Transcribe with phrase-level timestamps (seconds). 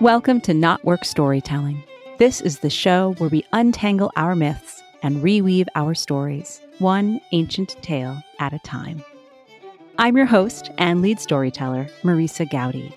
[0.00, 1.84] Welcome to KnotWork Storytelling.
[2.18, 7.76] This is the show where we untangle our myths and reweave our stories, one ancient
[7.82, 9.04] tale at a time.
[9.98, 12.92] I'm your host and lead storyteller, Marisa Goudy.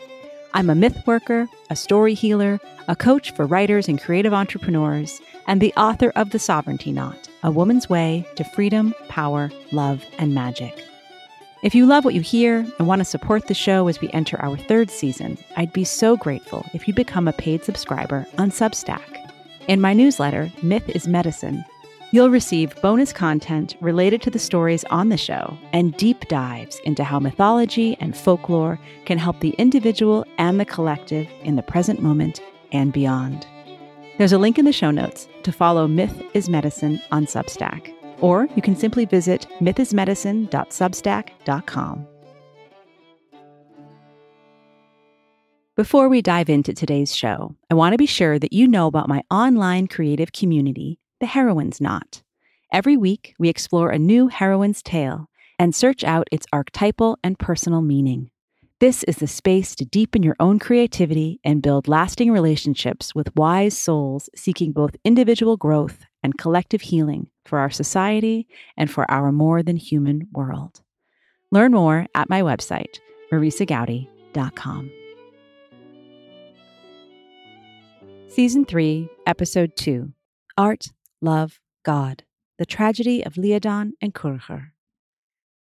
[0.53, 5.59] I'm a myth worker, a story healer, a coach for writers and creative entrepreneurs, and
[5.61, 10.81] the author of The Sovereignty Knot A Woman's Way to Freedom, Power, Love, and Magic.
[11.63, 14.39] If you love what you hear and want to support the show as we enter
[14.41, 19.31] our third season, I'd be so grateful if you become a paid subscriber on Substack.
[19.67, 21.63] In my newsletter, Myth is Medicine,
[22.11, 27.03] you'll receive bonus content related to the stories on the show and deep dives into
[27.03, 32.41] how mythology and folklore can help the individual and the collective in the present moment
[32.73, 33.47] and beyond.
[34.17, 38.47] There's a link in the show notes to follow Myth is Medicine on Substack or
[38.55, 42.07] you can simply visit mythismedicine.substack.com.
[45.75, 49.09] Before we dive into today's show, I want to be sure that you know about
[49.09, 52.23] my online creative community, The Heroine's Knot.
[52.71, 55.27] Every week, we explore a new heroine's tale
[55.59, 58.31] and search out its archetypal and personal meaning.
[58.79, 63.77] This is the space to deepen your own creativity and build lasting relationships with wise
[63.77, 69.61] souls seeking both individual growth and collective healing for our society and for our more
[69.61, 70.81] than human world.
[71.51, 72.99] Learn more at my website,
[73.31, 74.91] marisagoudy.com.
[78.27, 80.11] Season 3, Episode 2
[80.57, 82.23] Art, Love, God
[82.57, 84.71] The Tragedy of Liadan and Cuirithir.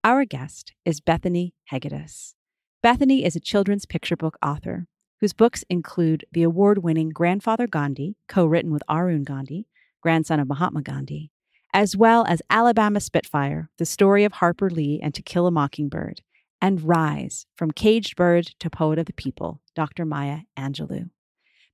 [0.03, 2.35] Our guest is Bethany Hegedus.
[2.83, 4.87] Bethany is a children's picture book author
[5.21, 9.68] whose books include the award winning Grandfather Gandhi, co written with Arun Gandhi,
[10.01, 11.31] grandson of Mahatma Gandhi,
[11.73, 16.21] as well as Alabama Spitfire, the story of Harper Lee and To Kill a Mockingbird,
[16.61, 20.05] and Rise, From Caged Bird to Poet of the People, Dr.
[20.05, 21.09] Maya Angelou.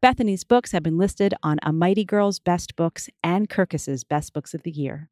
[0.02, 4.54] Bethany's books have been listed on A Mighty Girl's Best Books and Kirkus's Best Books
[4.54, 5.10] of the Year.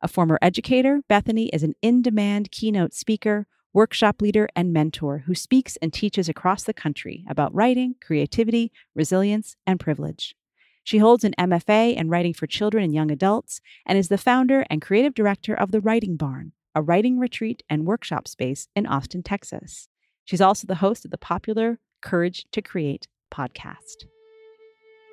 [0.00, 5.34] A former educator, Bethany is an in demand keynote speaker, workshop leader, and mentor who
[5.34, 10.34] speaks and teaches across the country about writing, creativity, resilience, and privilege.
[10.82, 14.64] She holds an MFA in writing for children and young adults and is the founder
[14.70, 19.22] and creative director of The Writing Barn, a writing retreat and workshop space in Austin,
[19.22, 19.88] Texas.
[20.24, 24.06] She's also the host of the popular Courage to Create podcast.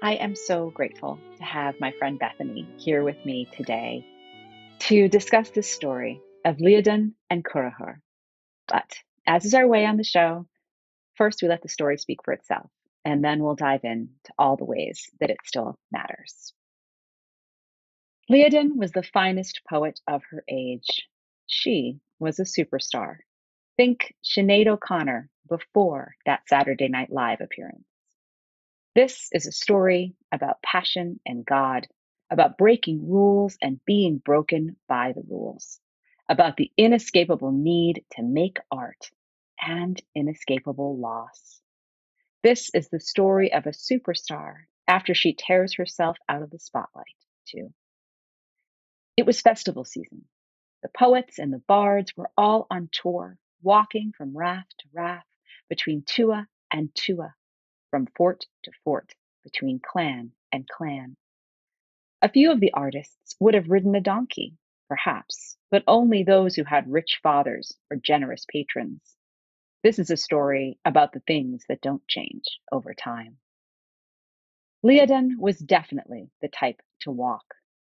[0.02, 4.06] I am so grateful to have my friend Bethany here with me today
[4.80, 7.96] to discuss this story of Liadan and Cuirithir.
[8.68, 10.48] But as is our way on the show,
[11.16, 12.70] first we let the story speak for itself
[13.07, 16.51] and then we'll dive into all the ways that it still matters.
[18.29, 21.07] Liadan was the finest poet of her age.
[21.45, 23.19] She was a superstar.
[23.78, 27.85] Think Sinead O'Connor before that Saturday Night Live appearance.
[28.94, 31.88] This is a story about passion and God,
[32.29, 35.79] about breaking rules and being broken by the rules,
[36.28, 39.12] about the inescapable need to make art
[39.62, 41.62] and inescapable loss.
[42.44, 47.06] This is the story of a superstar after she tears herself out of the spotlight,
[47.48, 47.74] too.
[49.18, 50.25] It was festival season.
[50.84, 55.25] The poets and the bards were all on tour, walking from rath to rath,
[55.68, 57.34] between tuath and tuath,
[57.90, 61.18] from fort to fort, between clan and clan.
[62.22, 66.64] A few of the artists would have ridden a donkey, perhaps, but only those who
[66.64, 69.17] had rich fathers or generous patrons.
[69.88, 72.44] This is a story about the things that don't change
[72.74, 73.38] over time.
[74.84, 77.46] Liadan was definitely the type to walk.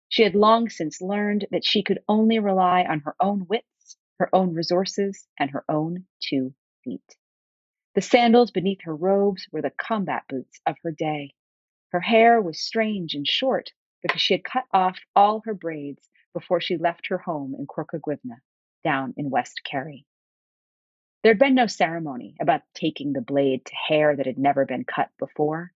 [0.07, 4.33] She had long since learned that she could only rely on her own wits, her
[4.33, 7.17] own resources, and her own two feet.
[7.95, 11.33] The sandals beneath her robes were the combat boots of her day.
[11.89, 16.61] Her hair was strange and short because she had cut off all her braids before
[16.61, 18.39] she left her home in Corca Dhuibhne,
[18.81, 20.05] down in West Kerry.
[21.23, 25.09] There'd been no ceremony about taking the blade to hair that had never been cut
[25.19, 25.71] before.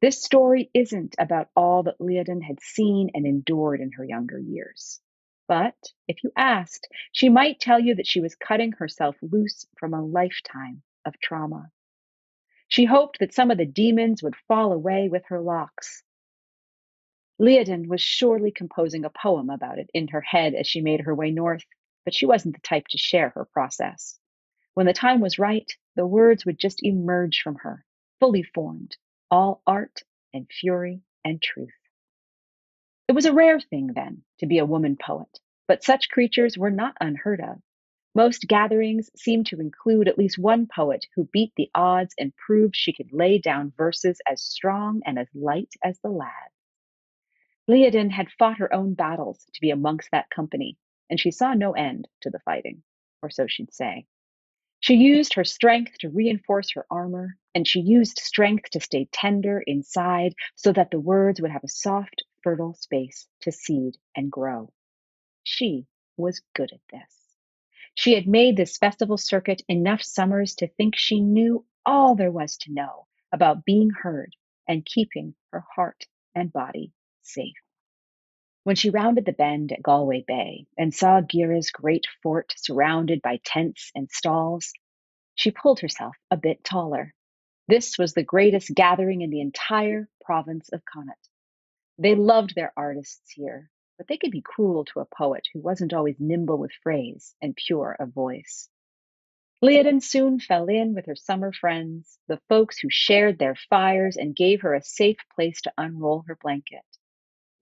[0.00, 5.00] This story isn't about all that Liadan had seen and endured in her younger years.
[5.48, 5.74] But
[6.06, 10.04] if you asked, she might tell you that she was cutting herself loose from a
[10.04, 11.70] lifetime of trauma.
[12.68, 16.04] She hoped that some of the demons would fall away with her locks.
[17.40, 21.14] Liadan was surely composing a poem about it in her head as she made her
[21.14, 21.64] way north,
[22.04, 24.20] but she wasn't the type to share her process.
[24.74, 27.84] When the time was right, the words would just emerge from her,
[28.18, 28.96] fully formed,
[29.30, 31.70] all art and fury and truth.
[33.06, 35.38] It was a rare thing then to be a woman poet,
[35.68, 37.62] but such creatures were not unheard of.
[38.16, 42.74] Most gatherings seemed to include at least one poet who beat the odds and proved
[42.74, 46.50] she could lay down verses as strong and as light as the lad.
[47.68, 50.76] Liadan had fought her own battles to be amongst that company,
[51.08, 52.82] and she saw no end to the fighting,
[53.22, 54.06] or so she'd say.
[54.84, 59.64] She used her strength to reinforce her armor, and she used strength to stay tender
[59.66, 64.74] inside so that the words would have a soft, fertile space to seed and grow.
[65.42, 65.86] She
[66.18, 67.18] was good at this.
[67.94, 72.58] She had made this festival circuit enough summers to think she knew all there was
[72.58, 74.36] to know about being heard
[74.68, 76.04] and keeping her heart
[76.34, 76.92] and body
[77.22, 77.63] safe.
[78.64, 83.38] When she rounded the bend at Galway Bay and saw Guaire's great fort surrounded by
[83.44, 84.72] tents and stalls,
[85.34, 87.12] she pulled herself a bit taller.
[87.68, 91.28] This was the greatest gathering in the entire province of Connaught.
[91.98, 95.92] They loved their artists here, but they could be cruel to a poet who wasn't
[95.92, 98.70] always nimble with phrase and pure of voice.
[99.62, 104.34] Liadan soon fell in with her summer friends, the folks who shared their fires and
[104.34, 106.84] gave her a safe place to unroll her blanket.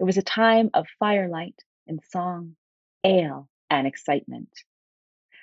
[0.00, 2.56] It was a time of firelight and song,
[3.04, 4.50] ale and excitement.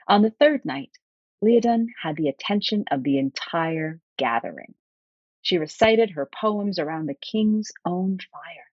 [0.08, 0.98] On the third night,
[1.42, 4.76] Liadan had the attention of the entire gathering.
[5.42, 8.72] She recited her poems around the king's own fire.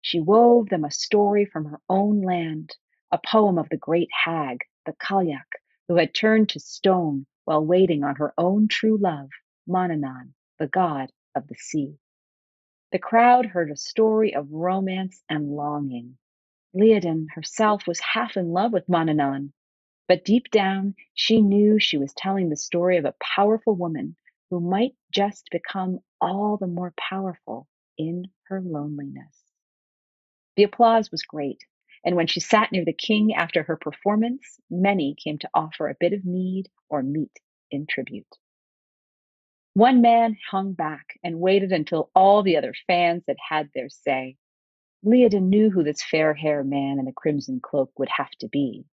[0.00, 2.76] She wove them a story from her own land,
[3.12, 8.02] a poem of the great hag, the Cailleach, who had turned to stone while waiting
[8.02, 9.30] on her own true love,
[9.68, 11.98] Manannán, the god of the sea.
[12.92, 16.18] The crowd heard a story of romance and longing.
[16.74, 19.52] Liadan herself was half in love with Manannán,
[20.08, 24.16] but deep down she knew she was telling the story of a powerful woman
[24.50, 29.52] who might just become all the more powerful in her loneliness.
[30.56, 31.64] The applause was great,
[32.04, 35.96] and when she sat near the king after her performance, many came to offer a
[36.00, 37.38] bit of mead or meat
[37.70, 38.36] in tribute.
[39.74, 44.36] One man hung back and waited until all the other fans had had their say.
[45.04, 48.84] Liadan knew who this fair haired man in the crimson cloak would have to be.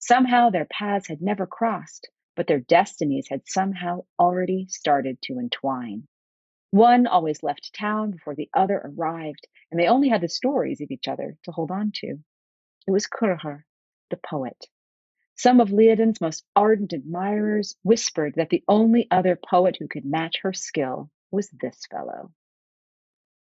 [0.00, 6.08] Somehow their paths had never crossed, but their destinies had somehow already started to entwine.
[6.72, 10.90] One always left town before the other arrived, and they only had the stories of
[10.90, 12.18] each other to hold on to.
[12.86, 13.62] It was Cuirithir,
[14.10, 14.66] the poet.
[15.38, 20.38] Some of Liadan's most ardent admirers whispered that the only other poet who could match
[20.42, 22.32] her skill was this fellow.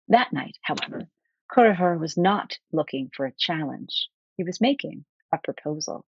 [0.07, 1.07] That night, however,
[1.51, 4.09] Cuirithir was not looking for a challenge.
[4.35, 6.03] He was making a proposal.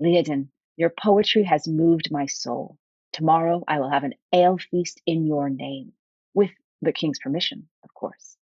[0.00, 2.76] Liadan, your poetry has moved my soul.
[3.12, 5.92] Tomorrow I will have an ale feast in your name,
[6.34, 6.50] with
[6.82, 8.36] the king's permission, of course.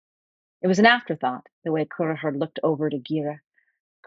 [0.62, 3.43] It was an afterthought, the way Cuirithir looked over to Guaire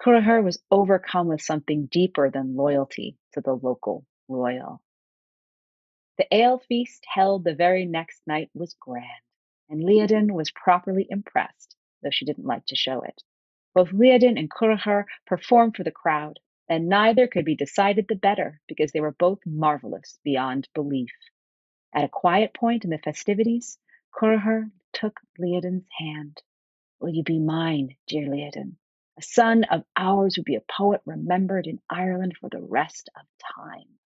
[0.04, 4.82] Cuirithir was overcome with something deeper than loyalty to the local royal.
[6.18, 9.22] The ale feast held the very next night was grand,
[9.70, 13.24] and Liadan was properly impressed, though she didn't like to show it.
[13.74, 16.40] Both Liadan and Cuirithir performed for the crowd,
[16.70, 21.14] and neither could be decided the better because they were both marvelous beyond belief.
[21.94, 23.80] At a quiet point in the festivities,
[24.14, 26.42] Cuirithir took Liadan's hand.
[27.00, 28.78] Will you be mine, dear Liadan?
[29.18, 33.26] A son of ours would be a poet remembered in Ireland for the rest of
[33.56, 33.98] time.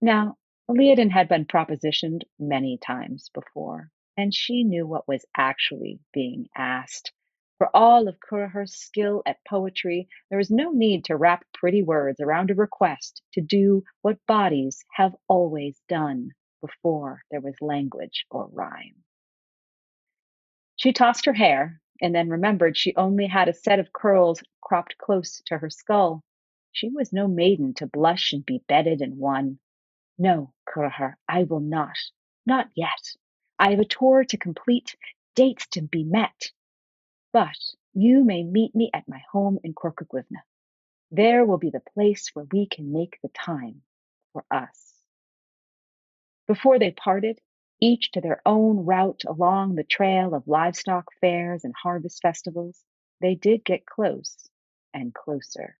[0.00, 0.36] Now,
[0.68, 7.12] Liadan had been propositioned many times before, and she knew what was actually being asked.
[7.58, 12.20] For all of Cuirithir's skill at poetry, there was no need to wrap pretty words
[12.20, 18.48] around a request to do what bodies have always done before there was language or
[18.48, 19.04] rhyme.
[20.76, 24.96] She tossed her hair and then remembered she only had a set of curls cropped
[24.98, 26.22] close to her skull.
[26.72, 29.58] She was no maiden to blush and be bedded and won.
[30.18, 31.96] No, Cuirithir, I will not.
[32.46, 33.16] Not yet.
[33.58, 34.96] I have a tour to complete,
[35.34, 36.52] dates to be met.
[37.32, 37.58] But
[37.94, 40.42] you may meet me at my home in Corca Dhuibhne.
[41.10, 43.82] There will be the place where we can make the time
[44.32, 44.94] for us.
[46.46, 47.40] Before they parted,
[47.80, 52.84] each to their own route along the trail of livestock fairs and harvest festivals,
[53.20, 54.48] they did get close
[54.94, 55.78] and closer.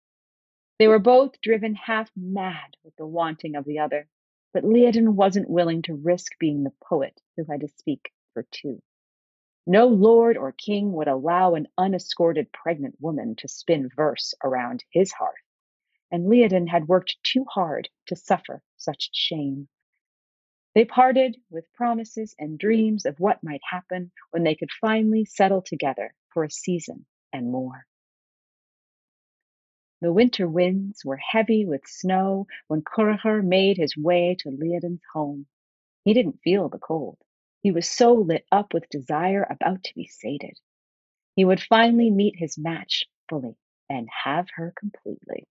[0.78, 4.09] They were both driven half mad with the wanting of the other,
[4.52, 8.81] but Liadan wasn't willing to risk being the poet who had to speak for two.
[9.67, 15.12] No lord or king would allow an unescorted pregnant woman to spin verse around his
[15.12, 15.35] hearth,
[16.11, 19.69] and Liadan had worked too hard to suffer such shame.
[20.79, 25.61] They parted with promises and dreams of what might happen when they could finally settle
[25.61, 27.85] together for a season and more.
[30.03, 35.49] The winter winds were heavy with snow when Cuirithir made his way to Liadan's home.
[36.05, 37.19] He didn't feel the cold.
[37.61, 40.61] He was so lit up with desire about to be sated.
[41.35, 43.57] He would finally meet his match fully
[43.91, 45.49] and have her completely.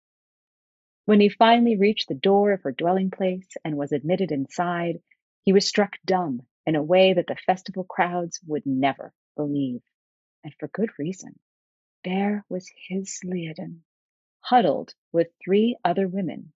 [1.03, 5.01] When he finally reached the door of her dwelling place and was admitted inside,
[5.47, 9.79] he was struck dumb in a way that the festival crowds would never believe.
[10.43, 11.39] And for good reason.
[12.03, 13.77] There was his Liadan,
[14.41, 16.51] huddled with three other women,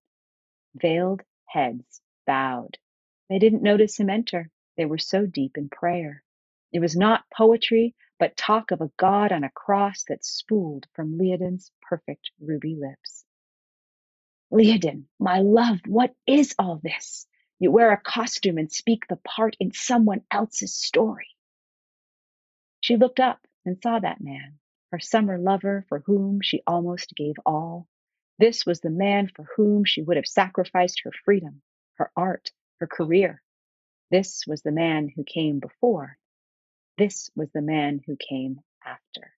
[0.75, 2.79] veiled heads bowed.
[3.29, 4.49] They didn't notice him enter.
[4.75, 6.21] They were so deep in prayer.
[6.73, 11.17] It was not poetry, but talk of a God on a cross that spooled from
[11.17, 13.23] Liadan's perfect ruby lips.
[14.51, 17.25] Liadan, my love, what is all this?
[17.61, 21.29] You wear a costume and speak the part in someone else's story.
[22.79, 24.57] She looked up and saw that man,
[24.91, 27.87] her summer lover for whom she almost gave all.
[28.39, 31.61] This was the man for whom she would have sacrificed her freedom,
[31.97, 33.43] her art, her career.
[34.09, 36.17] This was the man who came before.
[36.97, 39.35] This was the man who came after.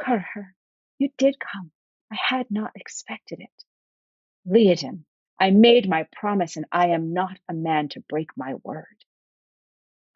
[0.00, 0.54] Cuirithir,
[0.98, 1.70] you did come.
[2.12, 3.64] I had not expected it.
[4.48, 5.04] Liadan,
[5.40, 8.86] I made my promise and I am not a man to break my word.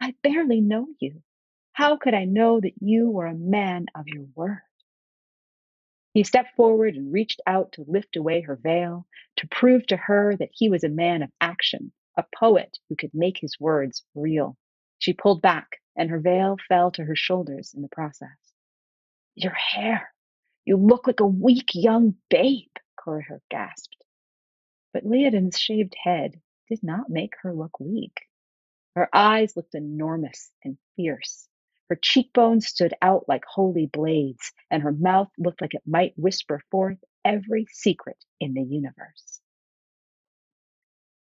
[0.01, 1.23] I barely know you.
[1.73, 4.63] How could I know that you were a man of your word?
[6.15, 10.37] He stepped forward and reached out to lift away her veil, to prove to her
[10.37, 14.57] that he was a man of action, a poet who could make his words real.
[14.99, 18.29] She pulled back, and her veil fell to her shoulders in the process.
[19.37, 20.13] Your hair.
[20.67, 24.02] You look like a weak young babe, Cuirithir gasped.
[24.93, 28.29] But Liadan's shaved head did not make her look weak.
[28.95, 31.49] Her eyes looked enormous and fierce.
[31.89, 36.63] Her cheekbones stood out like holy blades, and her mouth looked like it might whisper
[36.71, 39.41] forth every secret in the universe.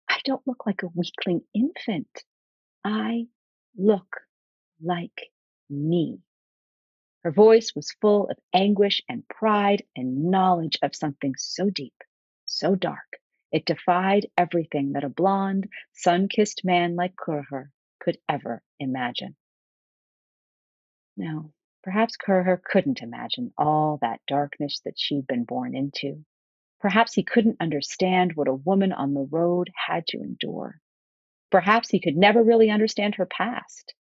[0.08, 2.24] I don't look like a weakling infant.
[2.84, 3.28] I
[3.76, 4.20] look
[4.80, 5.30] like
[5.70, 6.20] me.
[7.24, 11.94] Her voice was full of anguish and pride and knowledge of something so deep,
[12.46, 13.18] so dark,
[13.50, 19.36] it defied everything that a blond, sun kissed man like Cuirithir could ever imagine.
[21.16, 21.52] No,
[21.82, 26.24] perhaps Cuirithir couldn't imagine all that darkness that she'd been born into.
[26.80, 30.80] Perhaps he couldn't understand what a woman on the road had to endure.
[31.50, 33.94] Perhaps he could never really understand her past.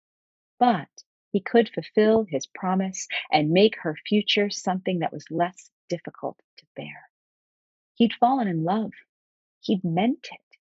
[0.59, 0.89] But
[1.31, 6.65] he could fulfill his promise and make her future something that was less difficult to
[6.75, 7.09] bear.
[7.93, 8.91] He'd fallen in love
[9.65, 10.57] he meant it.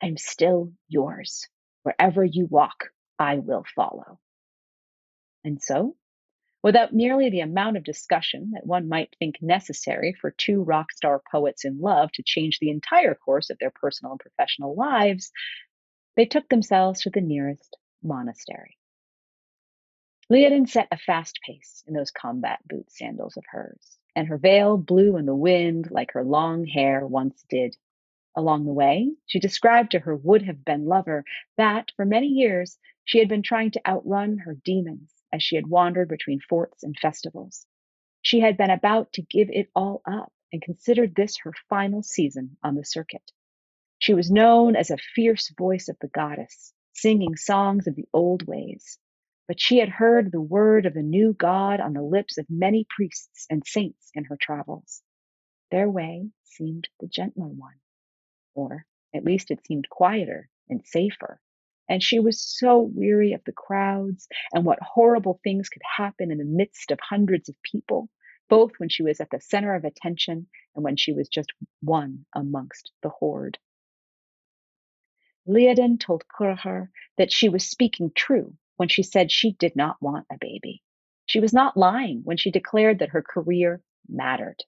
[0.00, 1.48] I'm still yours.
[1.82, 4.20] Wherever you walk, I will follow.
[5.42, 5.96] And so,
[6.62, 11.20] without nearly the amount of discussion that one might think necessary for two rock star
[11.30, 15.32] poets in love to change the entire course of their personal and professional lives,
[16.16, 18.78] they took themselves to the nearest monastery.
[20.32, 24.76] Liadan set a fast pace in those combat boot sandals of hers, and her veil
[24.78, 27.76] blew in the wind like her long hair once did.
[28.36, 31.24] Along the way, she described to her would have been lover
[31.56, 35.68] that, for many years, she had been trying to outrun her demons as she had
[35.68, 37.66] wandered between forts and festivals.
[38.22, 42.56] She had been about to give it all up and considered this her final season
[42.62, 43.30] on the circuit.
[43.98, 48.46] She was known as a fierce voice of the goddess, singing songs of the old
[48.46, 48.98] ways.
[49.48, 52.86] But she had heard the word of the new God on the lips of many
[52.88, 55.02] priests and saints in her travels.
[55.70, 57.74] Their way seemed the gentler one
[58.54, 61.40] or at least it seemed quieter and safer.
[61.88, 66.38] And she was so weary of the crowds and what horrible things could happen in
[66.38, 68.08] the midst of hundreds of people,
[68.48, 72.24] both when she was at the center of attention and when she was just one
[72.34, 73.58] amongst the horde.
[75.46, 80.26] Liadan told Cuirithir that she was speaking true when she said she did not want
[80.32, 80.82] a baby.
[81.26, 84.64] She was not lying when she declared that her career mattered.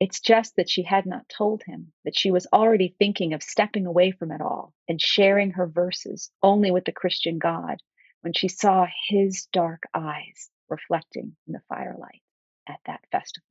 [0.00, 3.86] It's just that she had not told him that she was already thinking of stepping
[3.86, 7.78] away from it all and sharing her verses only with the Christian God
[8.20, 12.22] when she saw his dark eyes reflecting in the firelight
[12.68, 13.46] at that festival.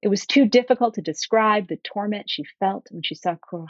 [0.00, 3.68] It was too difficult to describe the torment she felt when she saw Cuirithir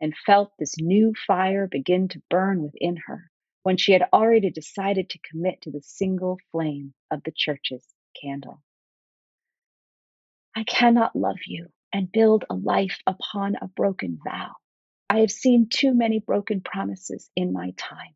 [0.00, 3.30] and felt this new fire begin to burn within her
[3.62, 7.86] when she had already decided to commit to the single flame of the church's
[8.20, 8.62] candle.
[10.54, 14.52] I cannot love you and build a life upon a broken vow.
[15.08, 18.14] I have seen too many broken promises in my time.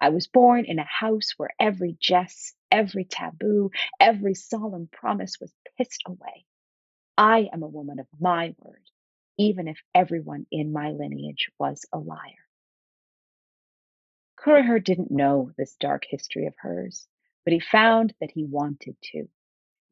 [0.00, 5.52] I was born in a house where every jest, every taboo, every solemn promise was
[5.78, 6.44] pissed away.
[7.16, 8.82] I am a woman of my word,
[9.38, 12.46] even if everyone in my lineage was a liar.
[14.38, 17.06] Cuirithir didn't know this dark history of hers,
[17.44, 19.28] but he found that he wanted to.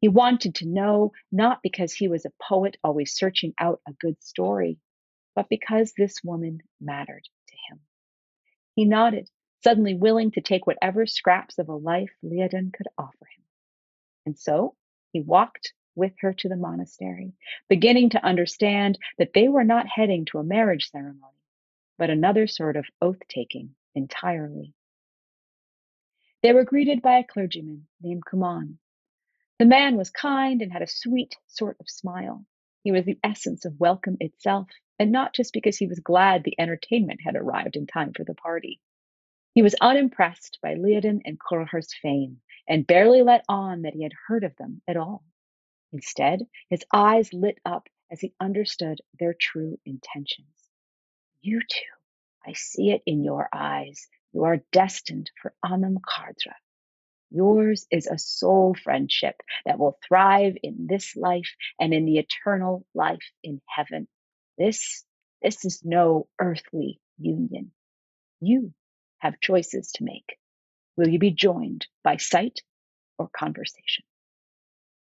[0.01, 4.21] He wanted to know not because he was a poet always searching out a good
[4.21, 4.79] story,
[5.35, 7.79] but because this woman mattered to him.
[8.75, 9.29] He nodded,
[9.63, 13.43] suddenly willing to take whatever scraps of a life Liadan could offer him.
[14.25, 14.75] And so
[15.11, 17.33] he walked with her to the monastery,
[17.69, 21.43] beginning to understand that they were not heading to a marriage ceremony,
[21.99, 24.73] but another sort of oath taking entirely.
[26.41, 28.79] They were greeted by a clergyman named Kuman.
[29.61, 32.43] The man was kind and had a sweet sort of smile.
[32.81, 36.59] He was the essence of welcome itself, and not just because he was glad the
[36.59, 38.81] entertainment had arrived in time for the party.
[39.53, 44.13] He was unimpressed by Liadan and Cuirithir's fame, and barely let on that he had
[44.27, 45.23] heard of them at all.
[45.93, 50.71] Instead, his eyes lit up as he understood their true intentions.
[51.41, 51.93] You two,
[52.43, 54.07] I see it in your eyes.
[54.33, 56.55] You are destined for Anam Cara.
[57.31, 59.35] Yours is a soul friendship
[59.65, 64.07] that will thrive in this life and in the eternal life in heaven.
[64.57, 65.05] This,
[65.41, 67.71] this is no earthly union.
[68.41, 68.73] You
[69.19, 70.37] have choices to make.
[70.97, 72.61] Will you be joined by sight
[73.17, 74.03] or conversation?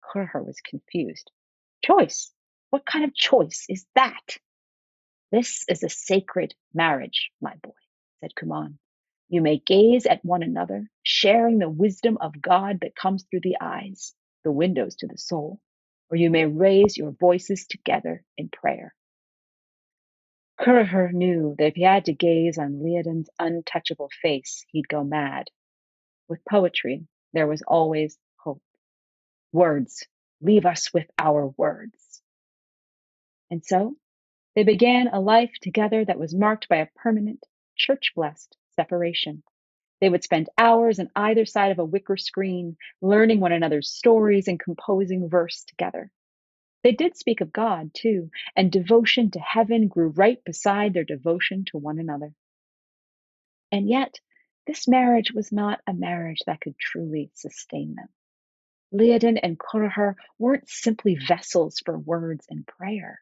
[0.04, 1.32] Cuirithir was confused.
[1.84, 2.32] Choice?
[2.70, 4.38] What kind of choice is that?
[5.32, 7.72] This is a sacred marriage, my boy,
[8.22, 8.78] said Kuman.
[9.28, 13.58] You may gaze at one another, sharing the wisdom of God that comes through the
[13.60, 14.14] eyes,
[14.44, 15.60] the windows to the soul,
[16.12, 18.94] or you may raise your voices together in prayer.
[20.60, 25.50] Cuirithir knew that if he had to gaze on Liadan's untouchable face, he'd go mad.
[26.30, 28.62] With poetry, there was always hope.
[29.52, 30.06] Words.
[30.42, 32.22] Leave us with our words.
[33.50, 33.96] And so
[34.56, 37.44] they began a life together that was marked by a permanent,
[37.76, 39.44] church blessed separation.
[40.02, 44.48] They would spend hours on either side of a wicker screen, learning one another's stories
[44.48, 46.12] and composing verse together.
[46.84, 51.66] They did speak of God, too, and devotion to heaven grew right beside their devotion
[51.72, 52.34] to one another.
[53.72, 54.20] And yet,
[54.68, 58.10] this marriage was not a marriage that could truly sustain them.
[58.94, 63.20] Liadan and Cuirithir weren't simply vessels for words and prayer.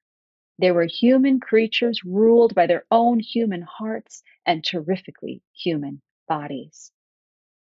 [0.64, 6.90] They were human creatures ruled by their own human hearts and terrifically human bodies.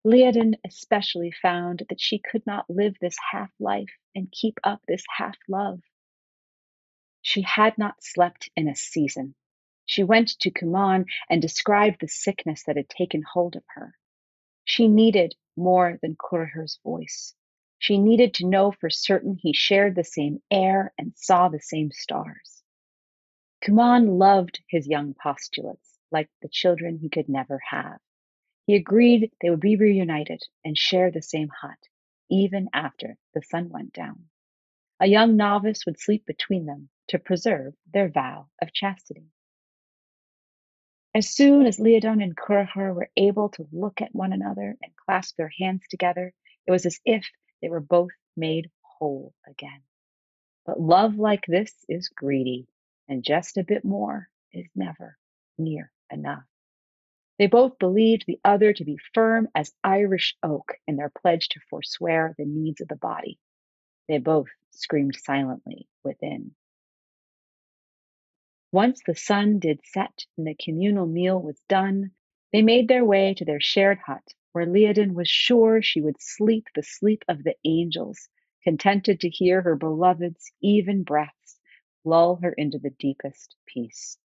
[0.03, 5.03] Liadan especially found that she could not live this half life and keep up this
[5.17, 5.81] half love.
[7.21, 9.35] She had not slept in a season.
[9.85, 13.93] She went to Kuman and described the sickness that had taken hold of her.
[14.65, 17.35] She needed more than Cuirithir's voice.
[17.77, 21.91] She needed to know for certain he shared the same air and saw the same
[21.91, 22.58] stars.
[23.61, 27.99] Kuman loved his young postulates like the children he could never have.
[28.65, 31.79] He agreed they would be reunited and share the same hut,
[32.29, 34.29] even after the sun went down.
[34.99, 39.31] A young novice would sleep between them to preserve their vow of chastity.
[41.13, 45.35] As soon as Liadan and Cuirithir were able to look at one another and clasp
[45.37, 46.33] their hands together,
[46.67, 47.25] it was as if
[47.61, 49.81] they were both made whole again.
[50.65, 52.67] But love like this is greedy,
[53.09, 55.17] and just a bit more is never
[55.57, 56.43] near enough.
[57.39, 61.59] They both believed the other to be firm as Irish oak in their pledge to
[61.69, 63.39] forswear the needs of the body.
[64.07, 66.51] They both screamed silently within.
[68.71, 72.11] Once the sun did set and the communal meal was done,
[72.53, 76.67] they made their way to their shared hut where Liadan was sure she would sleep
[76.75, 78.29] the sleep of the angels,
[78.63, 81.38] contented to hear her beloved's even breaths
[82.03, 84.17] lull her into the deepest peace.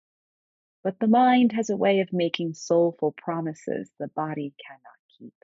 [0.85, 5.35] But the mind has a way of making soulful promises the body cannot keep.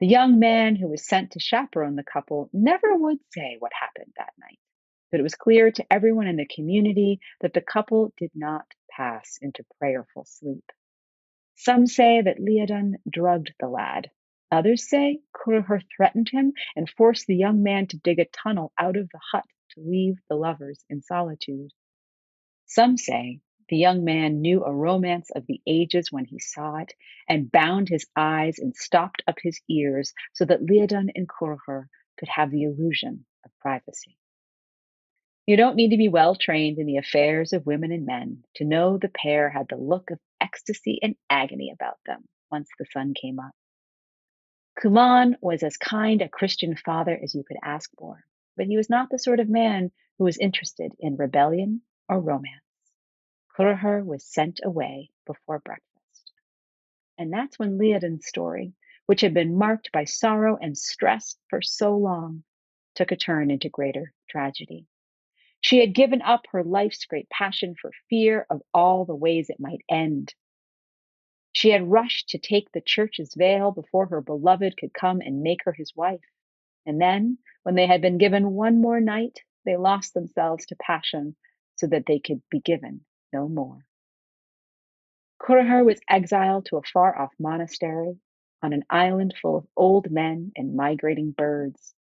[0.00, 4.12] The young man who was sent to chaperone the couple never would say what happened
[4.16, 4.58] that night,
[5.10, 9.38] but it was clear to everyone in the community that the couple did not pass
[9.40, 10.64] into prayerful sleep.
[11.54, 14.10] Some say that Liadan drugged the lad.
[14.50, 18.96] Others say Cuirithir threatened him and forced the young man to dig a tunnel out
[18.96, 21.70] of the hut to leave the lovers in solitude.
[22.66, 26.94] Some say the young man knew a romance of the ages when he saw it
[27.28, 31.86] and bound his eyes and stopped up his ears so that Liadan and Cuirithir
[32.18, 34.16] could have the illusion of privacy.
[35.46, 38.64] You don't need to be well trained in the affairs of women and men to
[38.64, 43.14] know the pair had the look of ecstasy and agony about them once the sun
[43.20, 43.52] came up.
[44.80, 48.24] Kuman was as kind a Christian father as you could ask for,
[48.56, 52.62] but he was not the sort of man who was interested in rebellion or romance.
[53.56, 56.32] Cuirithir was sent away before breakfast.
[57.18, 58.74] And that's when Liadan's story,
[59.06, 62.44] which had been marked by sorrow and stress for so long,
[62.94, 64.86] took a turn into greater tragedy.
[65.60, 69.58] She had given up her life's great passion for fear of all the ways it
[69.58, 70.34] might end.
[71.52, 75.64] She had rushed to take the church's veil before her beloved could come and make
[75.64, 76.20] her his wife.
[76.86, 81.36] And then, when they had been given one more night, they lost themselves to passion
[81.74, 83.84] so that they could be given no more.
[85.42, 88.18] Cuirithir was exiled to a far off monastery
[88.62, 91.94] on an island full of old men and migrating birds.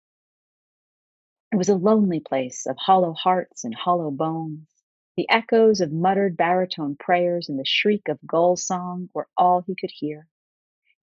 [1.53, 4.69] It was a lonely place of hollow hearts and hollow bones.
[5.17, 9.75] The echoes of muttered baritone prayers and the shriek of gull song were all he
[9.75, 10.27] could hear.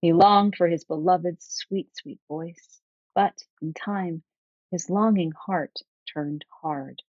[0.00, 2.80] He longed for his beloved's sweet, sweet voice,
[3.14, 4.22] but in time
[4.70, 7.02] his longing heart turned hard.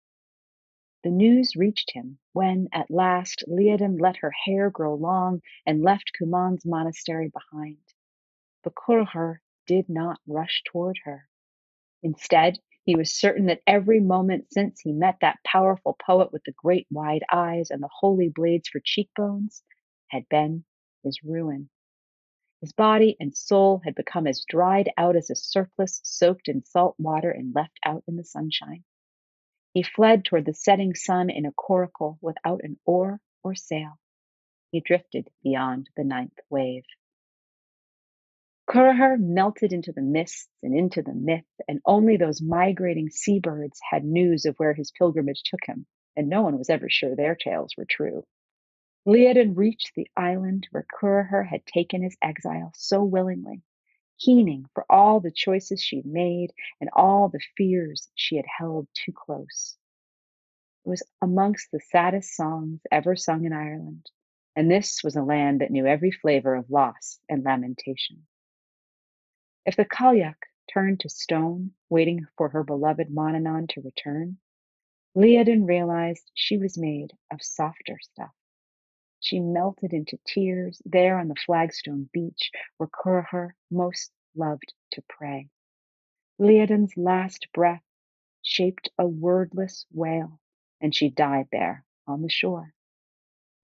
[1.04, 6.12] The news reached him when, at last, Liadan let her hair grow long and left
[6.18, 7.78] Cuman's monastery behind.
[8.64, 11.30] But Cuirithir did not rush toward her.
[12.04, 16.54] Instead, he was certain that every moment since he met that powerful poet with the
[16.54, 19.64] great wide eyes and the holy blades for cheekbones
[20.08, 20.66] had been
[21.04, 21.70] his ruin.
[22.62, 26.96] His body and soul had become as dried out as a surplice soaked in salt
[27.00, 28.84] water and left out in the sunshine.
[29.74, 33.98] He fled toward the setting sun in a coracle without an oar or sail.
[34.72, 36.84] He drifted beyond the ninth wave.
[38.70, 44.04] Cuirithir melted into the mists and into the myth, and only those migrating seabirds had
[44.04, 47.74] news of where his pilgrimage took him, and no one was ever sure their tales
[47.78, 48.26] were true.
[49.06, 53.64] Liadan reached the island where Cuirithir had taken his exile so willingly,
[54.20, 59.14] keening for all the choices she'd made and all the fears she had held too
[59.14, 59.78] close.
[60.86, 64.10] It was amongst the saddest songs ever sung in Ireland,
[64.56, 68.28] and this was a land that knew every flavor of loss and lamentation.
[69.66, 74.40] If the Cailleach turned to stone, waiting for her beloved Manannán to return,
[75.16, 78.34] Liadan realized she was made of softer stuff.
[79.22, 85.50] She melted into tears there on the flagstone beach where Cuirithir most loved to pray.
[86.40, 87.84] Liadan's last breath
[88.42, 90.40] shaped a wordless wail,
[90.82, 92.74] and she died there on the shore.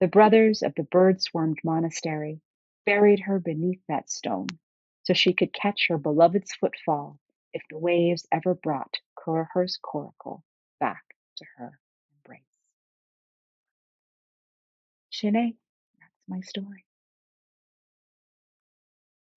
[0.02, 2.42] The brothers of the bird swarmed monastery
[2.86, 4.48] buried her beneath that stone
[5.04, 7.20] so she could catch her beloved's footfall
[7.54, 10.44] if the waves ever brought Cuirithir's coracle
[10.80, 11.80] back to her
[15.16, 15.56] Sinead,
[16.00, 16.84] that's my story.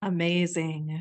[0.03, 1.01] Amazing.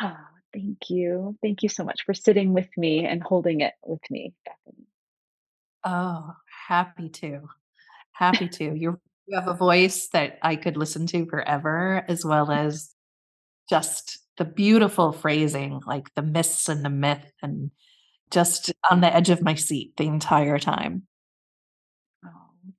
[0.00, 0.16] Oh,
[0.52, 1.36] thank you.
[1.42, 4.86] Thank you so much for sitting with me and holding it with me, Bethany.
[5.84, 6.32] Oh,
[6.68, 7.48] happy to.
[8.12, 8.64] Happy to.
[8.76, 12.94] you you have a voice that I could listen to forever, as well as
[13.68, 17.70] just the beautiful phrasing, like the myths and the myth, and
[18.30, 21.07] just on the edge of my seat the entire time.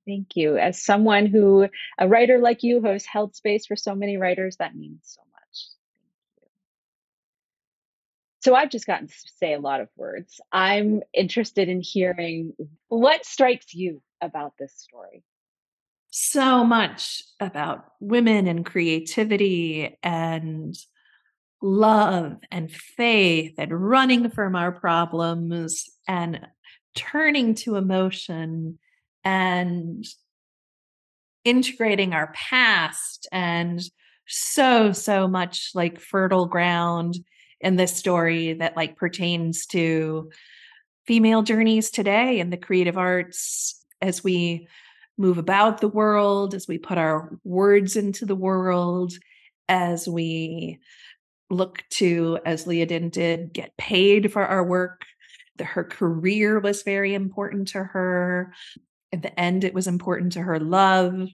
[0.06, 0.56] Thank you.
[0.56, 4.56] As someone who, a writer like you, who has held space for so many writers,
[4.56, 5.68] that means so much.
[6.00, 6.48] Thank you.
[8.40, 10.40] So I've just gotten to say a lot of words.
[10.50, 12.54] I'm interested in hearing
[12.88, 15.22] what strikes you about this story.
[16.10, 20.74] So much about women and creativity and
[21.62, 26.48] love and faith and running from our problems and
[26.96, 28.78] turning to emotion
[29.24, 30.04] and
[31.44, 33.80] integrating our past and
[34.26, 37.16] so so much like fertile ground
[37.60, 40.30] in this story that like pertains to
[41.06, 44.68] female journeys today in the creative arts as we
[45.18, 49.12] move about the world as we put our words into the world
[49.68, 50.78] as we
[51.50, 55.04] look to as Liadan did get paid for our work.
[55.58, 58.54] Her career was very important to her
[59.12, 61.28] at the end, it was important to her love.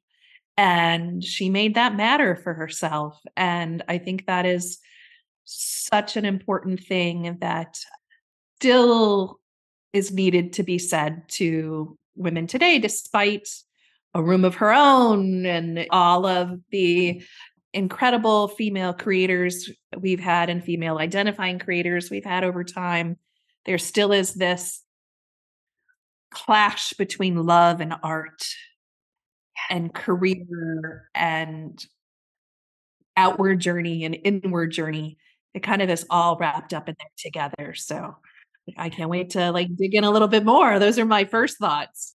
[0.56, 3.20] And she made that matter for herself.
[3.36, 4.78] And I think that is
[5.44, 7.78] such an important thing that
[8.58, 9.38] still
[9.92, 13.48] is needed to be said to women today, despite
[14.14, 17.22] a room of her own and all of the
[17.74, 23.18] incredible female creators we've had and female identifying creators we've had over time.
[23.66, 24.82] There still is this
[26.30, 28.46] clash between love and art
[29.70, 31.84] and career and
[33.16, 35.18] outward journey and inward journey.
[35.54, 37.74] It kind of is all wrapped up in there together.
[37.74, 38.16] So
[38.76, 40.78] I can't wait to like dig in a little bit more.
[40.78, 42.14] Those are my first thoughts.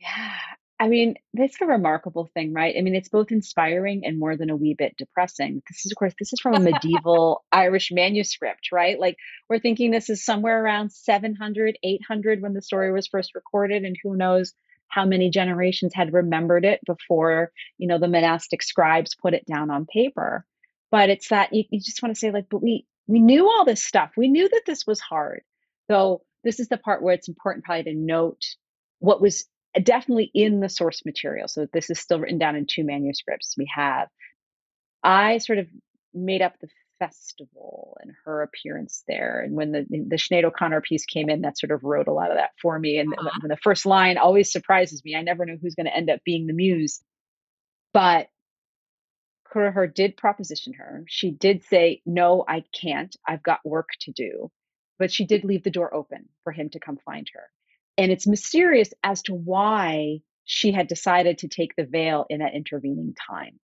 [0.00, 0.34] Yeah.
[0.80, 2.74] I mean, that's a remarkable thing, right?
[2.78, 5.60] I mean, it's both inspiring and more than a wee bit depressing.
[5.68, 8.98] This is, of course, this is from a medieval Irish manuscript, right?
[8.98, 9.16] Like,
[9.48, 13.96] we're thinking this is somewhere around 700, 800 when the story was first recorded, and
[14.02, 14.54] who knows
[14.86, 19.70] how many generations had remembered it before, you know, the monastic scribes put it down
[19.70, 20.44] on paper.
[20.90, 23.64] But it's that you, you just want to say, like, but we we knew all
[23.64, 24.12] this stuff.
[24.16, 25.42] We knew that this was hard.
[25.90, 28.42] So this is the part where it's important probably to note
[29.00, 29.46] what was
[29.82, 31.48] definitely in the source material.
[31.48, 34.08] So this is still written down in two manuscripts we have.
[35.02, 35.66] I sort of
[36.14, 39.40] made up the festival and her appearance there.
[39.40, 42.30] And when the the Sinead O'Connor piece came in, that sort of wrote a lot
[42.30, 42.98] of that for me.
[42.98, 43.48] And uh-huh.
[43.48, 45.14] the first line always surprises me.
[45.14, 47.00] I never know who's going to end up being the muse.
[47.92, 48.28] But
[49.52, 51.04] Cuirithir did proposition her.
[51.08, 53.14] She did say, No, I can't.
[53.26, 54.50] I've got work to do.
[54.98, 57.44] But she did leave the door open for him to come find her.
[57.98, 62.54] And it's mysterious as to why she had decided to take the veil in that
[62.54, 63.58] intervening time.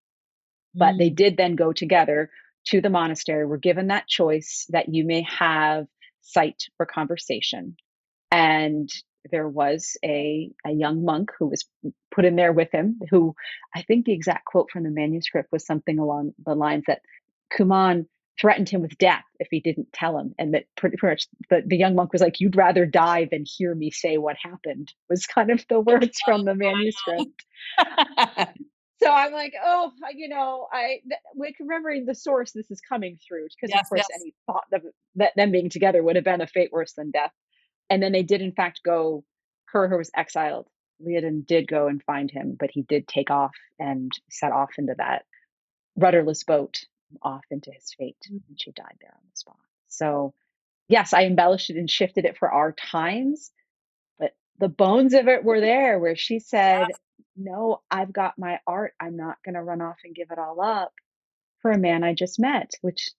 [0.73, 0.97] But mm.
[0.97, 2.29] they did then go together
[2.67, 5.85] to the monastery, were given that choice that you may have
[6.21, 7.77] sight or conversation.
[8.31, 8.89] And
[9.31, 11.65] there was a, a young monk who was
[12.13, 13.35] put in there with him, who
[13.75, 17.01] I think the exact quote from the manuscript was something along the lines that
[17.55, 18.07] Cumann
[18.39, 20.33] threatened him with death if he didn't tell him.
[20.37, 23.45] And that pretty, pretty much the, the young monk was like, You'd rather die than
[23.45, 27.45] hear me say what happened, was kind of the words from the manuscript.
[29.03, 30.99] so I'm like, oh, you know, I
[31.35, 34.21] we remembering the source this is coming through because yes, of course yes.
[34.21, 34.83] any thought of
[35.15, 37.31] that them being together would have been a fate worse than death.
[37.89, 39.23] And then they did in fact go.
[39.73, 40.67] Cuirithir was exiled.
[41.03, 44.93] Liadan did go and find him, but he did take off and set off into
[44.97, 45.23] that
[45.95, 46.83] rudderless boat
[47.21, 48.37] off into his fate mm-hmm.
[48.49, 50.33] and she died there on the spot so
[50.87, 53.51] yes i embellished it and shifted it for our times
[54.19, 56.87] but the bones of it were there where she said
[57.35, 60.61] no i've got my art i'm not going to run off and give it all
[60.61, 60.93] up
[61.61, 63.09] for a man i just met which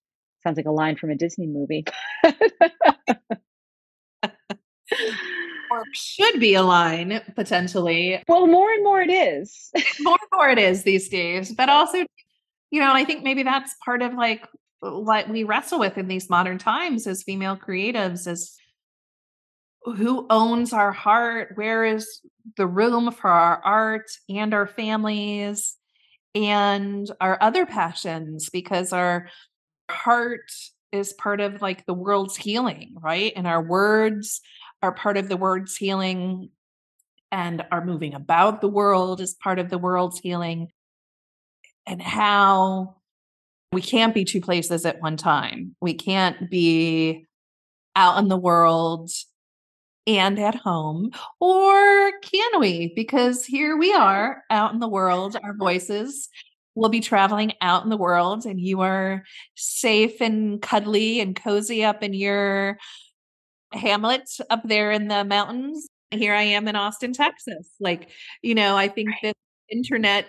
[0.43, 1.85] sounds like a line from a disney movie
[5.75, 8.23] or should be a line potentially.
[8.29, 9.71] Well, more and more it is.
[10.01, 11.53] more and more it is these days.
[11.53, 12.05] But also
[12.75, 14.49] you know, and I think maybe that's part of like
[14.81, 18.57] what we wrestle with in these modern times as female creatives is
[19.85, 21.53] who owns our heart?
[21.55, 22.21] Where is
[22.57, 25.77] the room for our art and our families
[26.35, 28.51] and our other passions?
[28.51, 29.29] Because our
[29.89, 30.51] heart
[30.91, 33.33] is part of like the world's healing, right?
[33.37, 34.41] And our words
[34.83, 36.51] are part of the world's healing,
[37.31, 40.73] and our moving about the world is part of the world's healing
[41.87, 42.97] and how
[43.73, 45.75] we can't be two places at one time.
[45.81, 47.27] We can't be
[47.97, 49.11] out in the world
[50.07, 52.93] and at home, or can we?
[52.95, 56.29] Because here we are out in the world, our voices
[56.75, 61.85] will be traveling out in the world, and you are safe and cuddly and cozy
[61.85, 62.77] up in your
[63.73, 65.89] hamlet up there in the mountains.
[66.11, 67.71] Here I am in Austin, Texas.
[67.81, 68.09] Like,
[68.43, 69.35] you know, I think that
[69.71, 70.27] internet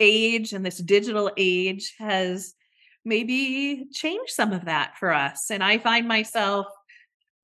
[0.00, 2.54] age and this digital age has
[3.04, 5.50] maybe changed some of that for us.
[5.50, 6.66] And I find myself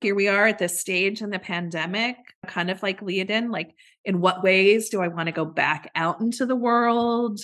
[0.01, 2.15] here we are at this stage in the pandemic,
[2.45, 6.21] kind of like Liadan, like in what ways do I want to go back out
[6.21, 7.39] into the world?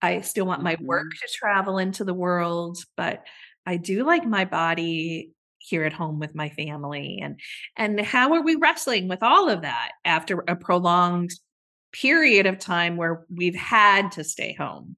[0.00, 1.26] I still want my work mm-hmm.
[1.26, 3.24] to travel into the world, but
[3.66, 7.38] I do like my body here at home with my family and
[7.76, 11.30] and how are we wrestling with all of that after a prolonged
[11.92, 14.96] period of time where we've had to stay home.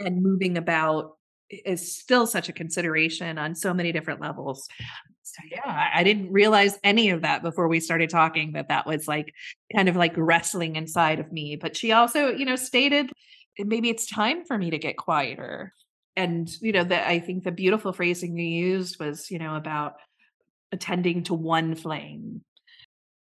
[0.00, 0.06] Right.
[0.06, 1.16] And moving about
[1.50, 4.68] is still such a consideration on so many different levels.
[5.22, 9.08] So yeah, I didn't realize any of that before we started talking that that was
[9.08, 9.34] like
[9.74, 11.56] kind of like wrestling inside of me.
[11.56, 13.12] But she also, you know, stated
[13.58, 15.72] maybe it's time for me to get quieter.
[16.16, 19.94] And you know that I think the beautiful phrasing you used was, you know, about
[20.72, 22.42] attending to one flame.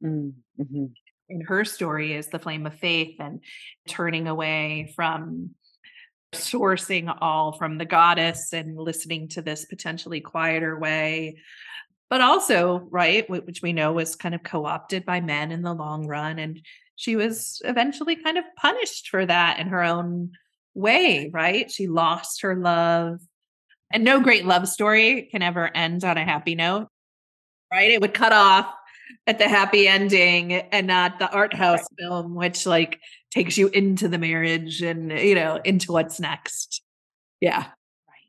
[0.04, 0.86] Mm, mm-hmm
[1.30, 3.42] in her story is the flame of faith and
[3.88, 5.52] turning away from
[6.34, 11.38] sourcing all from the goddess and listening to this potentially quieter way.
[12.10, 16.08] But also right which we know was kind of co-opted by men in the long
[16.08, 16.60] run and
[16.96, 20.32] she was eventually kind of punished for that in her own
[20.74, 21.72] way right?
[21.72, 23.20] She lost her love.
[23.92, 26.90] And no great love story can ever end on a happy note
[27.72, 27.92] right?
[27.92, 28.74] It would cut off
[29.28, 32.00] at the happy ending and not the art house right.
[32.00, 33.00] film which like
[33.32, 36.82] takes you into the marriage and you know into what's next
[37.42, 37.66] yeah
[38.08, 38.20] right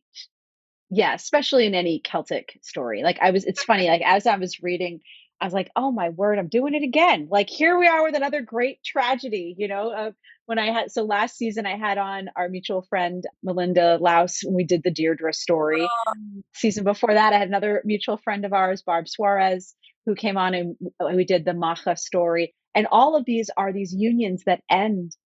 [0.90, 3.02] Yeah, especially in any Celtic story.
[3.02, 5.00] Like I was it's funny, like as I was reading,
[5.40, 8.16] I was like, "Oh my word, I'm doing it again." Like here we are with
[8.16, 10.10] another great tragedy, you know, uh,
[10.46, 14.54] when I had so last season I had on our mutual friend Melinda Laus when
[14.54, 15.88] we did the Deirdre story.
[16.08, 19.76] Um, Season before that I had another mutual friend of ours, Barb Suarez,
[20.10, 20.76] who came on and
[21.14, 22.54] we did the Macha story.
[22.74, 25.16] And all of these are these unions that end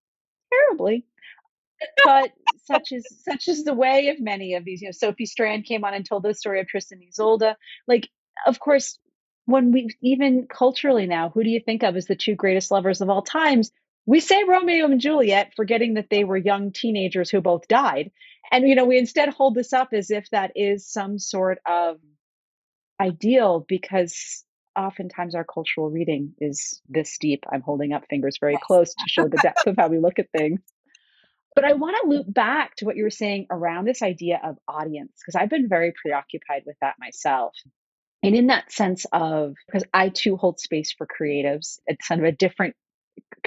[0.52, 1.04] terribly
[2.04, 2.30] but
[2.64, 4.80] such is such is the way of many of these.
[4.80, 7.56] You know, Sophie Strand came on and told the story of Tristan and Isolde.
[7.86, 8.08] Like,
[8.46, 8.98] of course,
[9.46, 13.00] when we even culturally now, who do you think of as the two greatest lovers
[13.00, 13.70] of all times?
[14.06, 18.10] We say Romeo and Juliet, forgetting that they were young teenagers who both died.
[18.50, 21.98] And you know, we instead hold this up as if that is some sort of
[23.00, 24.43] ideal because
[24.76, 27.44] oftentimes our cultural reading is this deep.
[27.50, 30.30] I'm holding up fingers very close to show the depth of how we look at
[30.30, 30.60] things.
[31.54, 34.56] But I want to loop back to what you were saying around this idea of
[34.66, 37.54] audience, because I've been very preoccupied with that myself.
[38.24, 42.26] And in that sense of, because I too hold space for creatives, it's kind of
[42.26, 42.74] a different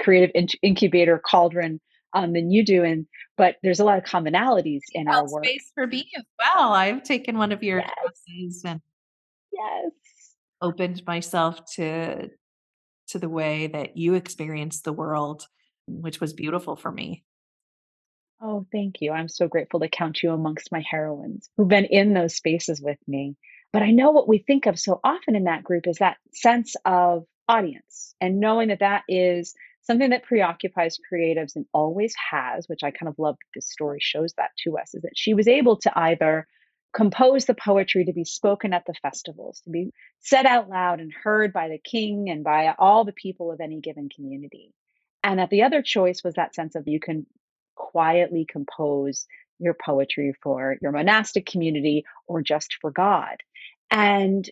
[0.00, 1.80] creative in- incubator cauldron
[2.14, 2.82] um, than you do.
[2.84, 5.44] And, but there's a lot of commonalities in our work.
[5.44, 6.72] space for me as well.
[6.72, 7.90] I've taken one of your Yes.
[8.00, 8.80] classes and
[9.52, 9.92] Yes.
[10.60, 12.30] Opened myself to
[13.08, 15.44] to the way that you experienced the world,
[15.86, 17.24] which was beautiful for me.
[18.40, 19.12] Oh, thank you.
[19.12, 22.98] I'm so grateful to count you amongst my heroines who've been in those spaces with
[23.08, 23.36] me.
[23.72, 26.76] But I know what we think of so often in that group is that sense
[26.84, 32.84] of audience and knowing that that is something that preoccupies creatives and always has, which
[32.84, 35.48] I kind of love that this story shows that to us, is that she was
[35.48, 36.46] able to either
[36.98, 41.12] compose the poetry to be spoken at the festivals, to be said out loud and
[41.12, 44.74] heard by the king and by all the people of any given community.
[45.22, 47.24] And that the other choice was that sense of you can
[47.76, 49.26] quietly compose
[49.60, 53.36] your poetry for your monastic community or just for God.
[53.92, 54.50] And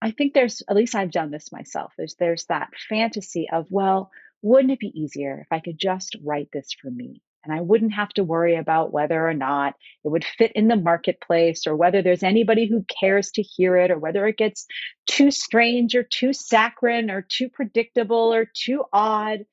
[0.00, 1.92] I think there's at least I've done this myself.
[1.98, 6.50] There's there's that fantasy of, well, wouldn't it be easier if I could just write
[6.52, 7.20] this for me?
[7.44, 10.76] And I wouldn't have to worry about whether or not it would fit in the
[10.76, 14.66] marketplace or whether there's anybody who cares to hear it or whether it gets
[15.06, 19.44] too strange or too saccharine or too predictable or too odd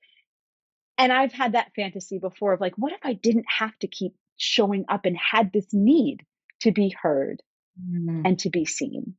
[1.01, 4.13] and I've had that fantasy before of like, what if I didn't have to keep
[4.37, 6.23] showing up and had this need
[6.61, 7.41] to be heard
[7.81, 8.23] Mm.
[8.25, 9.15] and to be seen?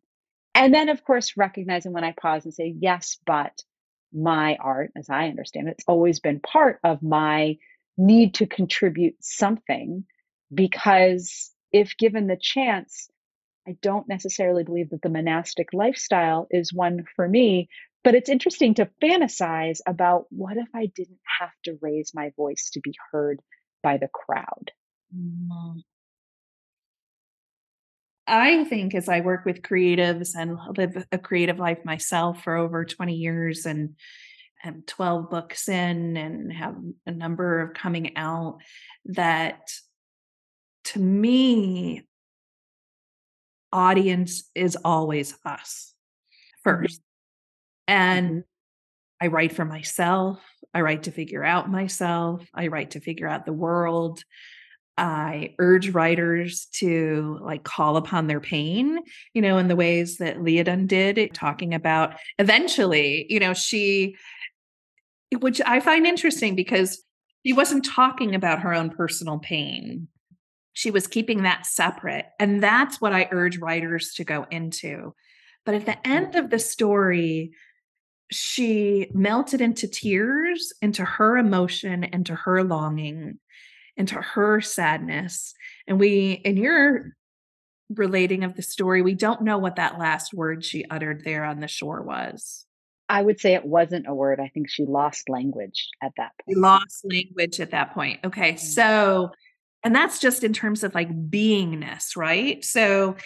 [0.54, 3.62] And then, of course, recognizing when I pause and say, yes, but
[4.12, 7.56] my art, as I understand it, it's always been part of my
[7.96, 10.04] need to contribute something
[10.52, 13.10] because if given the chance,
[13.66, 17.68] I don't necessarily believe that the monastic lifestyle is one for me,
[18.04, 22.70] but it's interesting to fantasize about what if I didn't have to raise my voice
[22.74, 23.40] to be heard
[23.82, 24.72] by the crowd?
[25.12, 25.82] Mhm.
[28.26, 32.84] I think as I work with creatives and live a creative life myself for over
[32.84, 33.96] 20 years and
[34.64, 38.58] am 12 books in and have a number of coming out,
[39.06, 39.72] that
[40.84, 42.06] to me,
[43.72, 45.94] audience is always us
[46.62, 47.00] 1st
[47.88, 48.44] And Mhm.
[49.20, 50.40] I write for myself.
[50.74, 52.46] I write to figure out myself.
[52.54, 54.24] I write to figure out the world.
[54.98, 58.98] I urge writers to like call upon their pain,
[59.34, 64.16] you know, in the ways that Liadan did, talking about eventually, you know, she,
[65.40, 67.02] which I find interesting because
[67.44, 70.08] she wasn't talking about her own personal pain.
[70.74, 72.26] She was keeping that separate.
[72.38, 75.14] And that's what I urge writers to go into.
[75.64, 77.52] But at the end of the story,
[78.30, 83.38] she melted into tears, into her emotion, into her longing,
[83.96, 85.54] into her sadness.
[85.86, 87.14] And we, in your
[87.90, 91.60] relating of the story, we don't know what that last word she uttered there on
[91.60, 92.64] the shore was.
[93.12, 94.40] I would say it wasn't a word.
[94.40, 96.56] I think she lost language at that point.
[96.56, 98.20] lost language at that point.
[98.24, 98.54] Okay.
[98.54, 98.58] Mm.
[98.58, 99.32] So,
[99.84, 102.64] and that's just in terms of like beingness, right?
[102.64, 103.16] So,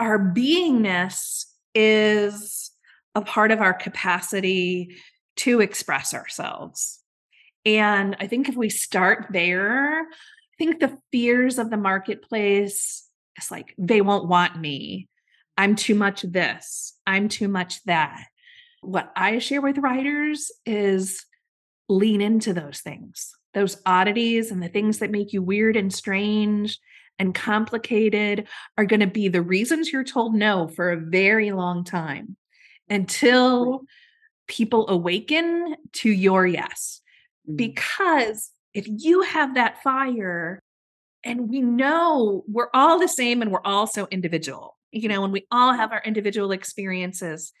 [0.00, 1.44] our beingness
[1.76, 2.72] is
[3.14, 4.96] a part of our capacity
[5.36, 6.98] to express ourselves.
[7.64, 13.08] And I think if we start there, I think the fears of the marketplace
[13.40, 15.08] is like, they won't want me.
[15.56, 16.94] I'm too much this.
[17.06, 18.24] I'm too much that.
[18.80, 21.24] What I share with writers is
[21.88, 26.78] lean into those things, those oddities and the things that make you weird and strange
[27.18, 31.82] and complicated are going to be the reasons you're told no for a very long
[31.82, 32.36] time
[32.88, 33.82] until
[34.46, 37.00] people awaken to your yes.
[37.48, 37.56] Mm.
[37.56, 40.62] Because if you have that fire,
[41.24, 45.32] and we know we're all the same and we're all so individual, you know, and
[45.32, 47.52] we all have our individual experiences.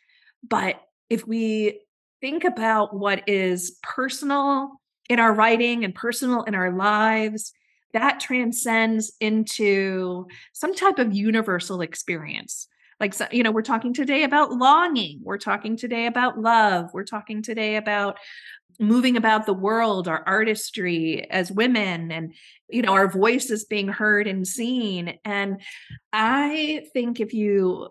[0.48, 0.80] But
[1.10, 1.80] if we
[2.20, 7.52] think about what is personal in our writing and personal in our lives,
[7.94, 12.68] that transcends into some type of universal experience.
[13.00, 15.20] Like, you know, we're talking today about longing.
[15.22, 16.90] We're talking today about love.
[16.92, 18.18] We're talking today about
[18.80, 22.34] moving about the world, our artistry as women, and,
[22.68, 25.18] you know, our voices being heard and seen.
[25.24, 25.60] And
[26.12, 27.88] I think if you,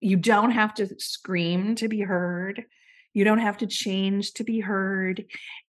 [0.00, 2.64] you don't have to scream to be heard.
[3.12, 5.24] You don't have to change to be heard.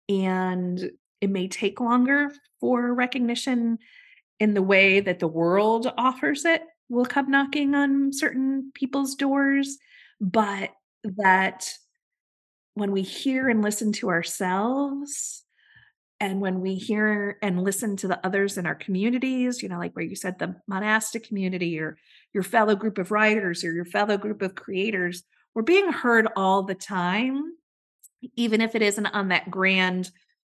[0.08, 3.78] And it may take longer for recognition
[4.40, 9.78] in the way that the world offers it will come knocking on certain people's doors
[10.20, 10.72] but
[11.04, 11.72] that
[12.74, 15.44] when we hear and listen to ourselves
[16.22, 19.94] and when we hear and listen to the others in our communities you know like
[19.94, 21.98] where you said the monastic community or
[22.32, 26.64] your fellow group of writers or your fellow group of creators we're being heard all
[26.64, 27.44] the time
[28.36, 30.10] even if it isn't on that grand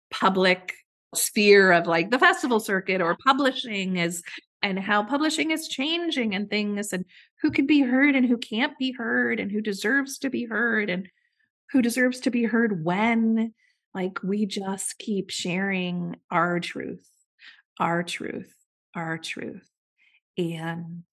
[0.10, 0.74] public
[1.14, 4.24] sphere of like the festival circuit or publishing is
[4.64, 7.06] and how publishing is changing and things and
[7.42, 10.90] who can be heard and who can't be heard and who deserves to be heard
[10.90, 11.08] and
[11.72, 13.54] who deserves to be heard when
[13.94, 17.08] like we just keep sharing our truth
[17.80, 18.54] our truth
[18.96, 19.70] our truth
[20.38, 21.04] and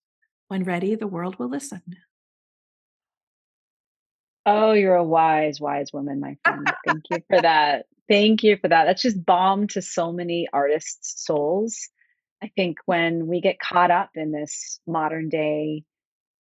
[0.48, 1.82] when ready the world will listen
[4.46, 8.68] oh you're a wise wise woman my friend thank you for that Thank you for
[8.68, 8.84] that.
[8.84, 11.90] That's just balm to so many artists' souls.
[12.42, 15.84] I think when we get caught up in this modern day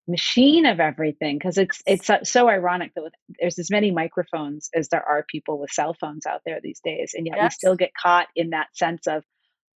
[0.07, 4.69] machine of everything, because it's it's uh, so ironic that with, there's as many microphones
[4.73, 7.43] as there are people with cell phones out there these days, and yet yes.
[7.43, 9.23] we still get caught in that sense of,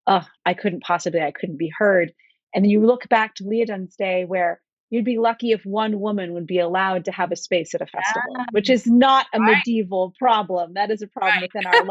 [0.07, 2.13] oh, I couldn't possibly, I couldn't be heard.
[2.53, 6.33] And then you look back to Liadan's day where you'd be lucky if one woman
[6.33, 8.47] would be allowed to have a space at a festival, yes.
[8.51, 9.57] which is not a right.
[9.57, 10.73] medieval problem.
[10.73, 11.49] That is a problem right.
[11.53, 11.85] within our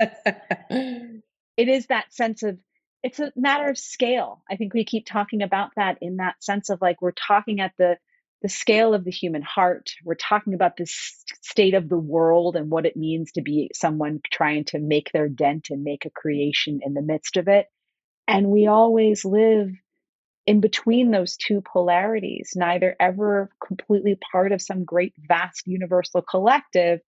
[0.00, 1.22] lifetime.
[1.56, 2.58] it is that sense of
[3.02, 4.42] it's a matter of scale.
[4.50, 7.72] I think we keep talking about that in that sense of like we're talking at
[7.78, 7.96] the
[8.42, 9.92] the scale of the human heart.
[10.02, 14.20] We're talking about the state of the world and what it means to be someone
[14.32, 17.66] trying to make their dent and make a creation in the midst of it.
[18.26, 19.70] And we always live
[20.46, 27.00] in between those two polarities, neither ever completely part of some great, vast, universal collective,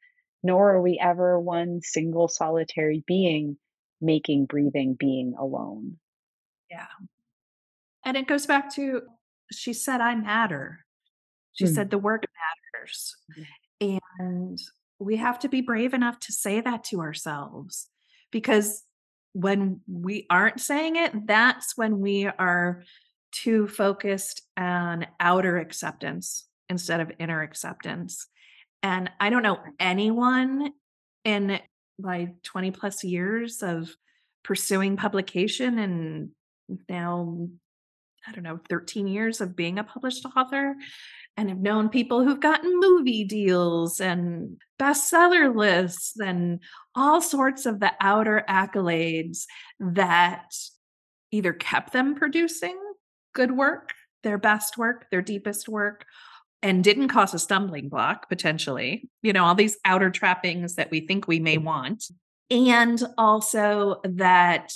[0.43, 3.57] nor are we ever one single solitary being
[4.03, 5.99] making, breathing, being alone.
[6.71, 6.87] Yeah.
[8.05, 9.03] And it goes back to
[9.51, 10.85] she said, I matter.
[11.53, 11.75] She mm.
[11.75, 12.25] said, the work
[12.75, 13.17] matters.
[13.81, 13.99] Mm.
[14.19, 14.63] And
[14.99, 17.89] we have to be brave enough to say that to ourselves
[18.31, 18.83] because
[19.33, 22.83] when we aren't saying it, that's when we are
[23.33, 28.27] too focused on outer acceptance instead of inner acceptance.
[28.83, 30.73] And I don't know anyone
[31.25, 31.59] in
[31.99, 33.95] my 20 plus years of
[34.45, 36.31] pursuing publication and
[36.89, 37.49] now,
[38.27, 40.75] I don't know, 13 years of being a published author
[41.37, 46.61] and have known people who've gotten movie deals and bestseller lists and
[46.95, 49.45] all sorts of the outer accolades
[49.81, 50.53] that
[51.31, 52.79] either kept them producing
[53.35, 56.05] good work, their best work, their deepest work,
[56.63, 59.09] and didn't cause a stumbling block potentially.
[59.23, 62.05] You know, all these outer trappings that we think we may want.
[62.51, 64.73] And also that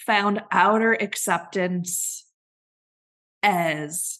[0.00, 2.26] found outer acceptance
[3.42, 4.18] as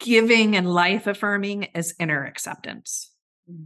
[0.00, 3.12] giving and life affirming as inner acceptance.
[3.50, 3.64] Mm-hmm.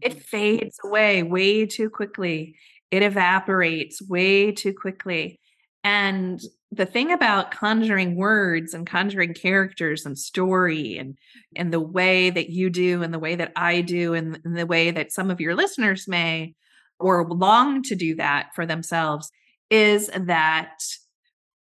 [0.00, 2.56] It fades away way too quickly.
[2.90, 5.40] It evaporates way too quickly.
[5.84, 6.40] And
[6.72, 11.18] the thing about conjuring words and conjuring characters and story and
[11.54, 14.66] and the way that you do and the way that I do and, and the
[14.66, 16.54] way that some of your listeners may
[16.98, 19.30] or long to do that for themselves
[19.70, 20.82] is that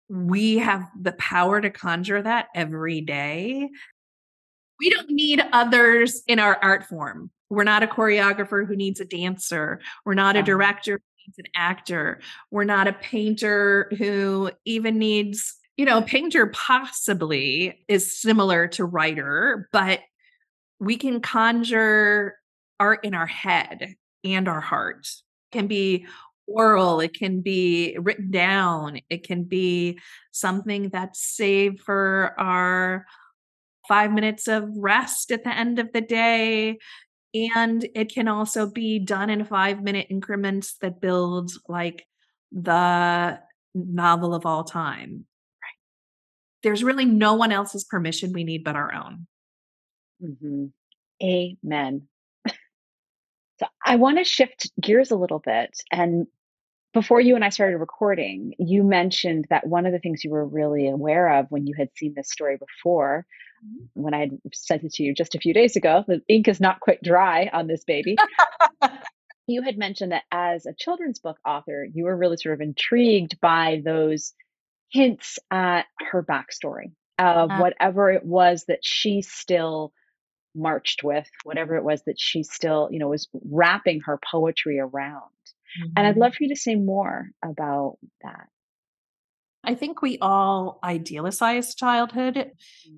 [0.09, 3.69] we have the power to conjure that every day.
[4.81, 7.31] We don't need others in our art form.
[7.51, 9.81] We're not a choreographer who needs a dancer.
[10.05, 12.21] We're not a director needs an actor.
[12.51, 19.69] We're not a painter who even needs, you know, painter possibly is similar to writer,
[19.73, 20.01] but
[20.81, 22.37] we can conjure
[22.81, 25.07] art in our head and our heart.
[25.53, 26.07] It can be
[26.47, 29.99] oral, it can be written down, it can be
[30.33, 33.07] something that's saved for our
[33.87, 36.79] five minutes of rest at the end of the day
[37.35, 42.07] and it can also be done in five minute increments that build like
[42.53, 43.39] the
[43.75, 45.27] novel of all time.
[45.63, 46.63] Right.
[46.63, 49.27] There's really no one else's permission we need but our own.
[50.23, 50.67] Mm-hmm.
[51.23, 52.03] Amen.
[52.49, 55.77] so I want to shift gears a little bit.
[55.93, 56.27] And
[56.95, 60.47] before you and I started recording, you mentioned that one of the things you were
[60.47, 63.27] really aware of when you had seen this story before.
[63.95, 66.61] When I had sent it to you just a few days ago, the ink is
[66.61, 68.17] not quite dry on this baby.
[69.47, 73.41] you had mentioned that as a children's book author, you were really sort of intrigued
[73.41, 74.35] by those
[74.91, 79.93] hints at her backstory of uh, whatever it was that she still
[80.55, 85.23] marched with, whatever it was that she still, you know, was wrapping her poetry around.
[85.81, 85.93] Mm-hmm.
[85.97, 86.21] And I'd mm-hmm.
[86.21, 88.49] love for you to say more about that.
[89.65, 92.53] I think we all idealize childhood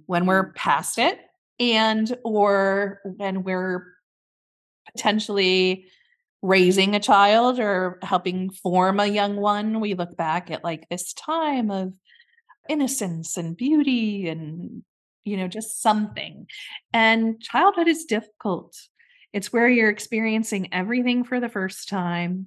[0.06, 0.56] when we're mm-hmm.
[0.56, 1.18] past it
[1.58, 3.86] and or when we're
[4.92, 5.86] potentially
[6.42, 11.12] raising a child or helping form a young one, we look back at like this
[11.12, 11.92] time of
[12.68, 14.82] innocence and beauty and,
[15.24, 16.46] you know, just something.
[16.92, 18.74] And childhood is difficult.
[19.32, 22.46] It's where you're experiencing everything for the first time.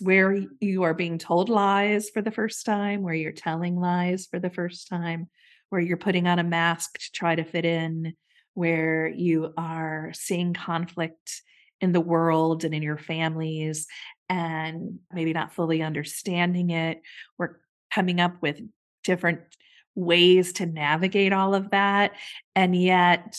[0.00, 4.38] Where you are being told lies for the first time, where you're telling lies for
[4.38, 5.28] the first time,
[5.68, 8.14] where you're putting on a mask to try to fit in,
[8.54, 11.42] where you are seeing conflict
[11.80, 13.86] in the world and in your families
[14.28, 17.02] and maybe not fully understanding it.
[17.38, 17.56] We're
[17.92, 18.60] coming up with
[19.04, 19.40] different
[19.94, 22.12] ways to navigate all of that.
[22.54, 23.36] And yet,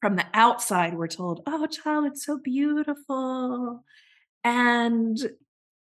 [0.00, 3.84] from the outside, we're told, oh, child, it's so beautiful.
[4.44, 5.18] And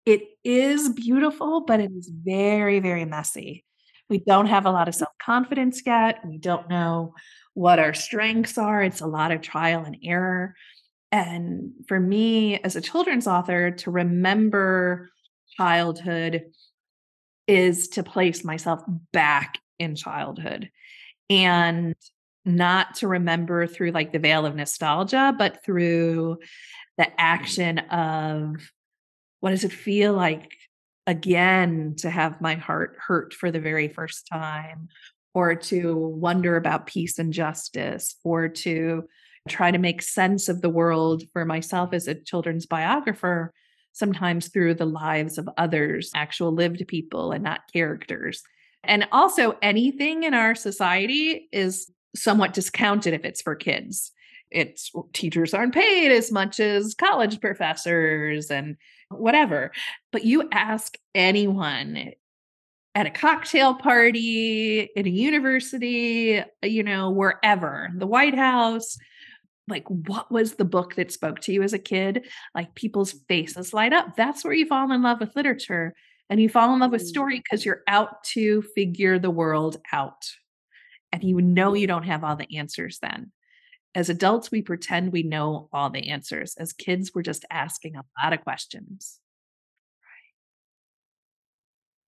[0.06, 3.64] it is beautiful, but it is very, very messy.
[4.10, 5.00] We don't have a lot of mm-hmm.
[5.00, 6.20] self confidence yet.
[6.26, 7.14] We don't know
[7.54, 8.82] what our strengths are.
[8.82, 10.54] It's a lot of trial and error.
[11.10, 15.10] And for me, as a children's author, to remember
[15.56, 16.46] childhood
[17.46, 18.82] is to place myself
[19.12, 20.70] back in childhood
[21.30, 21.94] and
[22.44, 26.38] not to remember through like the veil of nostalgia, but through
[26.98, 27.14] the mm-hmm.
[27.18, 28.70] action of
[29.40, 30.52] what does it feel like
[31.06, 34.88] again to have my heart hurt for the very first time,
[35.34, 39.04] or to wonder about peace and justice, or to
[39.48, 43.52] try to make sense of the world for myself as a children's biographer,
[43.92, 48.42] sometimes through the lives of others, actual lived people and not characters.
[48.82, 54.12] And also, anything in our society is somewhat discounted if it's for kids.
[54.50, 58.76] It's teachers aren't paid as much as college professors and
[59.10, 59.72] whatever.
[60.12, 62.12] But you ask anyone
[62.94, 68.96] at a cocktail party, in a university, you know, wherever, the White House,
[69.68, 73.72] like what was the book that spoke to you as a kid like people's faces
[73.72, 75.94] light up that's where you fall in love with literature
[76.30, 77.06] and you fall in love with mm.
[77.06, 80.30] story because you're out to figure the world out
[81.12, 83.30] and you know you don't have all the answers then
[83.94, 88.04] as adults we pretend we know all the answers as kids we're just asking a
[88.22, 89.18] lot of questions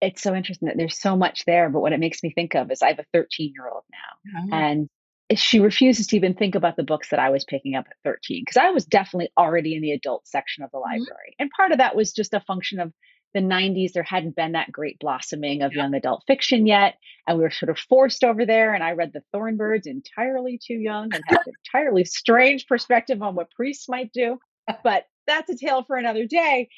[0.01, 2.71] it's so interesting that there's so much there but what it makes me think of
[2.71, 4.57] is i have a 13 year old now oh.
[4.57, 4.89] and
[5.35, 8.43] she refuses to even think about the books that I was picking up at 13
[8.43, 11.01] because I was definitely already in the adult section of the mm-hmm.
[11.01, 11.31] library.
[11.33, 11.43] Mm-hmm.
[11.43, 12.93] And part of that was just a function of
[13.37, 13.93] the 90s.
[13.93, 16.95] There hadn't been that great blossoming of young adult fiction yet.
[17.27, 18.75] And we were sort of forced over there.
[18.75, 23.23] And I read The Thorn Birds entirely too young and had an entirely strange perspective
[23.23, 24.39] on what priests might do.
[24.83, 26.69] But that's a tale for another day.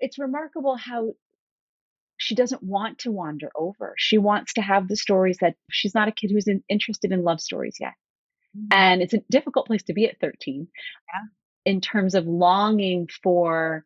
[0.00, 1.14] It's remarkable how
[2.18, 3.94] she doesn't want to wander over.
[3.98, 7.24] She wants to have the stories that she's not a kid who's in, interested in
[7.24, 7.92] love stories yet.
[8.56, 8.66] Mm-hmm.
[8.70, 10.68] And it's a difficult place to be at 13
[11.12, 11.70] yeah.
[11.70, 13.84] in terms of longing for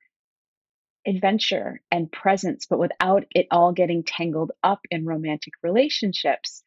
[1.06, 6.62] adventure and presence, but without it all getting tangled up in romantic relationships.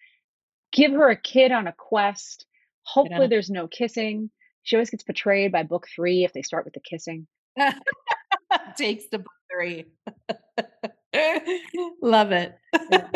[0.72, 2.46] Give her a kid on a quest.
[2.84, 4.30] Hopefully, there's no kissing.
[4.64, 7.28] She always gets betrayed by book three if they start with the kissing.
[8.78, 9.86] Takes to book three.
[12.02, 12.58] Love it.
[12.92, 13.08] yeah.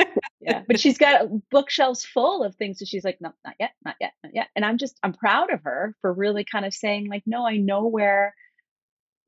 [0.41, 0.61] yeah.
[0.67, 4.13] But she's got bookshelves full of things So she's like, no, not yet, not yet,
[4.23, 4.47] not yet.
[4.55, 7.57] And I'm just, I'm proud of her for really kind of saying, like, no, I
[7.57, 8.33] know where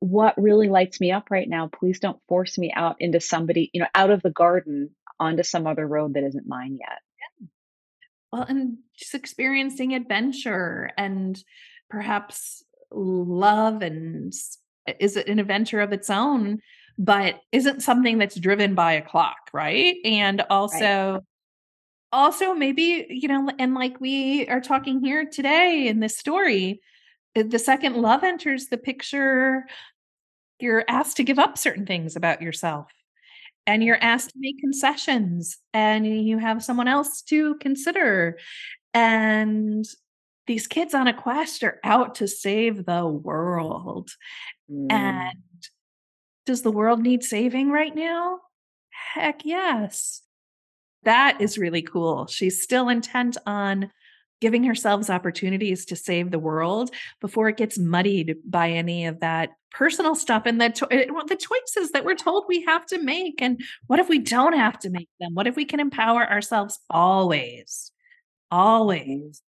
[0.00, 1.68] what really lights me up right now.
[1.68, 5.66] Please don't force me out into somebody, you know, out of the garden onto some
[5.66, 6.98] other road that isn't mine yet.
[7.18, 7.46] Yeah.
[8.32, 11.42] Well, and just experiencing adventure and
[11.88, 14.32] perhaps love and
[14.98, 16.60] is it an adventure of its own
[17.00, 19.96] but isn't something that's driven by a clock, right?
[20.04, 21.20] And also right.
[22.12, 26.82] also maybe, you know, and like we are talking here today in this story,
[27.34, 29.66] the second love enters the picture,
[30.58, 32.90] you're asked to give up certain things about yourself.
[33.66, 38.38] and you're asked to make concessions and you have someone else to consider
[38.94, 39.84] and
[40.46, 44.10] these kids on a quest are out to save the world
[44.70, 44.90] Mm.
[44.90, 45.38] and
[46.46, 48.38] does the world need saving right now
[49.14, 50.22] heck yes
[51.04, 53.90] that is really cool she's still intent on
[54.40, 59.50] giving herself opportunities to save the world before it gets muddied by any of that
[59.70, 63.40] personal stuff and the, eh, the choices that we're told we have to make.
[63.40, 65.34] And what if we don't have to make them?
[65.34, 67.92] What if we can empower ourselves always?
[68.50, 69.42] Always.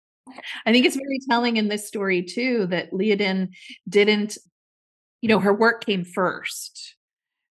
[0.65, 3.49] I think it's very telling in this story too that Liadan
[3.89, 4.39] didn't,
[5.21, 6.97] you know, her work came first.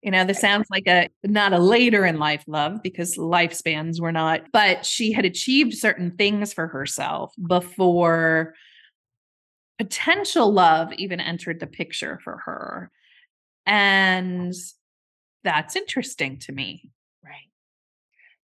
[0.02, 4.14] You know, this sounds like a not a later in life love because lifespans were
[4.14, 8.54] not, but she had achieved certain things for herself before
[9.78, 12.91] potential love even entered the picture for her.
[13.66, 14.54] And
[15.43, 16.91] that's interesting to me.
[17.24, 17.50] Right.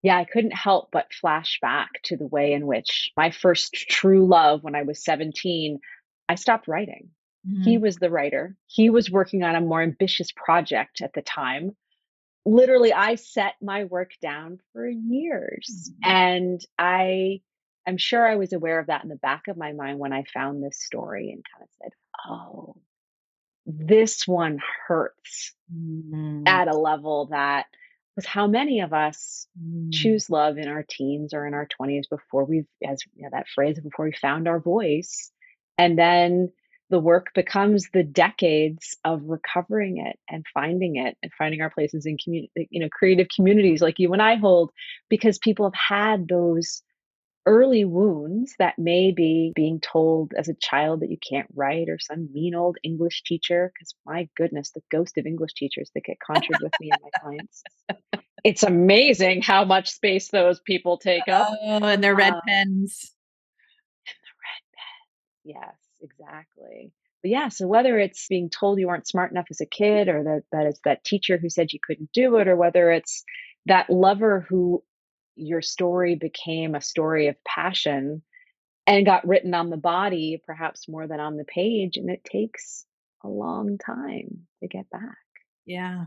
[0.01, 4.25] Yeah, I couldn't help but flash back to the way in which my first true
[4.27, 5.79] love when I was 17,
[6.27, 7.09] I stopped writing.
[7.63, 7.81] He Mhm.
[7.81, 8.57] was the writer.
[8.67, 11.75] He was working on a more ambitious project at the time.
[12.45, 15.91] Literally, I set my work down for years.
[16.01, 16.07] Mhm.
[16.09, 17.41] And I
[17.85, 20.23] am sure I was aware of that in the back of my mind when I
[20.23, 21.91] found this story and kind of said,
[22.27, 22.75] oh,
[23.65, 27.65] this one hurts Mm, at a level that
[28.15, 32.07] was how many of us mm, choose love in our teens or in our 20s
[32.07, 35.31] before we've as you know, that phrase before we found our voice
[35.77, 36.51] and then
[36.89, 42.05] the work becomes the decades of recovering it and finding it and finding our places
[42.05, 44.71] in community you know creative communities like you and I hold
[45.09, 46.81] because people have had those
[47.47, 51.99] early wounds that may be being told as a child that you can't write or
[51.99, 56.17] some mean old English teacher because my goodness the ghost of English teachers that get
[56.19, 57.63] conjured with me and my clients.
[58.43, 61.49] It's amazing how much space those people take up.
[61.63, 63.11] Oh, and their red Um, pens.
[65.43, 65.75] Yes,
[66.05, 66.91] exactly.
[67.21, 70.23] But yeah, so whether it's being told you weren't smart enough as a kid, or
[70.23, 73.23] that, that it's that teacher who said you couldn't do it, or whether it's
[73.65, 74.83] that lover who
[75.35, 78.21] your story became a story of passion
[78.87, 82.85] and got written on the body, perhaps more than on the page, and it takes
[83.23, 85.17] a long time to get back.
[85.65, 86.05] Yeah.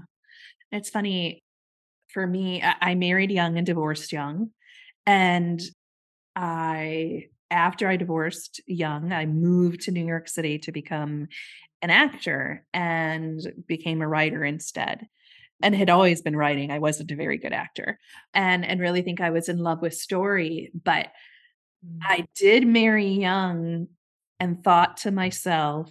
[0.71, 1.43] It's funny
[2.09, 4.51] for me, I, I married young and divorced young.
[5.07, 5.61] And
[6.37, 11.29] I, after I divorced young, I moved to New York City to become
[11.83, 15.07] an actor and became a writer instead.
[15.61, 16.71] And had always been writing.
[16.71, 17.99] I wasn't a very good actor
[18.33, 20.71] and and really think I was in love with story.
[20.73, 21.09] But
[21.85, 21.99] mm.
[22.01, 23.89] I did marry young
[24.39, 25.91] and thought to myself,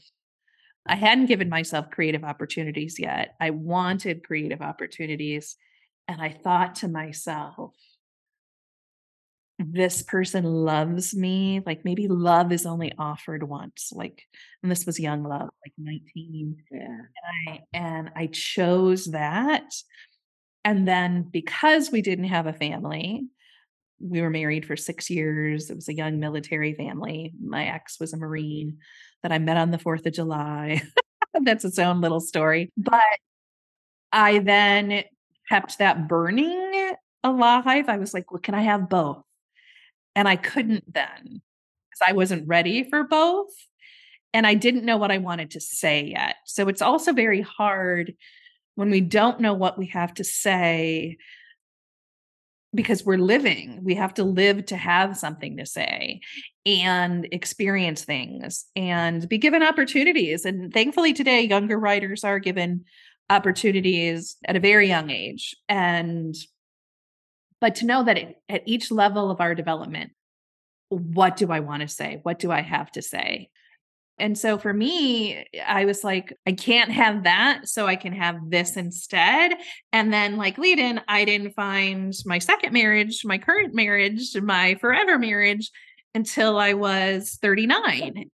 [0.86, 3.36] I hadn't given myself creative opportunities yet.
[3.42, 5.58] I wanted creative opportunities.
[6.08, 7.76] And I thought to myself,
[9.60, 11.62] this person loves me.
[11.66, 13.92] Like maybe love is only offered once.
[13.94, 14.24] Like,
[14.62, 16.58] and this was young love, like 19.
[16.72, 16.80] Yeah.
[16.80, 19.74] And I, and I chose that.
[20.64, 23.28] And then because we didn't have a family,
[24.00, 25.70] we were married for six years.
[25.70, 27.34] It was a young military family.
[27.42, 28.78] My ex was a Marine
[29.24, 30.84] that I met on the 4th of July.
[31.44, 32.72] That's its own little story.
[32.78, 33.02] But
[34.12, 35.04] I then
[35.50, 36.94] kept that burning
[37.24, 37.90] alive.
[37.90, 39.24] I was like, well, can I have both?
[40.18, 43.54] And I couldn't then because I wasn't ready for both.
[44.34, 46.38] And I didn't know what I wanted to say yet.
[46.46, 48.16] So it's also very hard
[48.74, 51.18] when we don't know what we have to say
[52.74, 53.82] because we're living.
[53.84, 56.22] We have to live to have something to say
[56.66, 60.46] and experience things and be given opportunities.
[60.46, 62.86] And thankfully, today, younger writers are given
[63.30, 65.56] opportunities at a very young age.
[65.70, 66.36] And
[67.60, 70.12] but to know that it, at each level of our development,
[70.90, 72.20] what do I want to say?
[72.24, 73.50] What do I have to say?
[74.20, 77.68] And so for me, I was like, I can't have that.
[77.68, 79.54] So I can have this instead.
[79.94, 85.20] And then, like Liadan, I didn't find my second marriage, my current marriage, my forever
[85.20, 85.70] marriage
[86.16, 88.30] until I was 39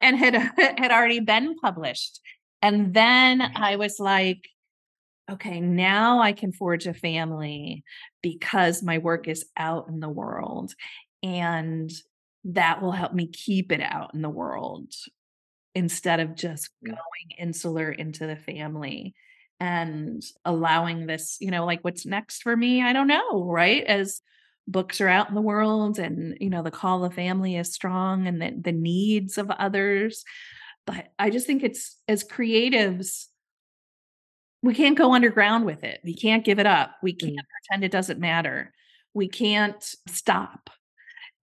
[0.00, 0.34] and had,
[0.78, 2.20] had already been published.
[2.60, 4.48] And then I was like,
[5.30, 7.84] okay, now I can forge a family
[8.22, 10.74] because my work is out in the world.
[11.22, 11.90] And
[12.44, 14.92] that will help me keep it out in the world
[15.74, 16.90] instead of just mm.
[16.90, 19.14] going insular into the family
[19.60, 23.84] and allowing this, you know, like what's next for me, I don't know, right?
[23.84, 24.20] As
[24.66, 28.26] books are out in the world and, you know, the call of family is strong
[28.26, 30.24] and the, the needs of others.
[30.84, 33.26] But I just think it's as creatives,
[34.62, 36.00] we can't go underground with it.
[36.04, 36.96] We can't give it up.
[37.02, 37.46] We can't Mm.
[37.68, 38.72] pretend it doesn't matter.
[39.14, 40.70] We can't stop.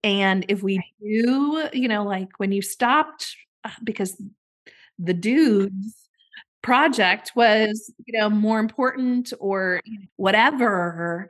[0.03, 4.21] And if we do, you know, like when you stopped uh, because
[4.99, 5.95] the dude's
[6.61, 9.79] project was, you know, more important or
[10.17, 11.27] whatever,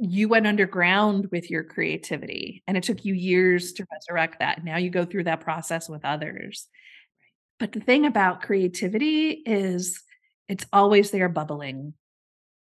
[0.00, 4.64] you went underground with your creativity and it took you years to resurrect that.
[4.64, 6.68] Now you go through that process with others.
[7.58, 10.00] But the thing about creativity is
[10.48, 11.94] it's always there bubbling.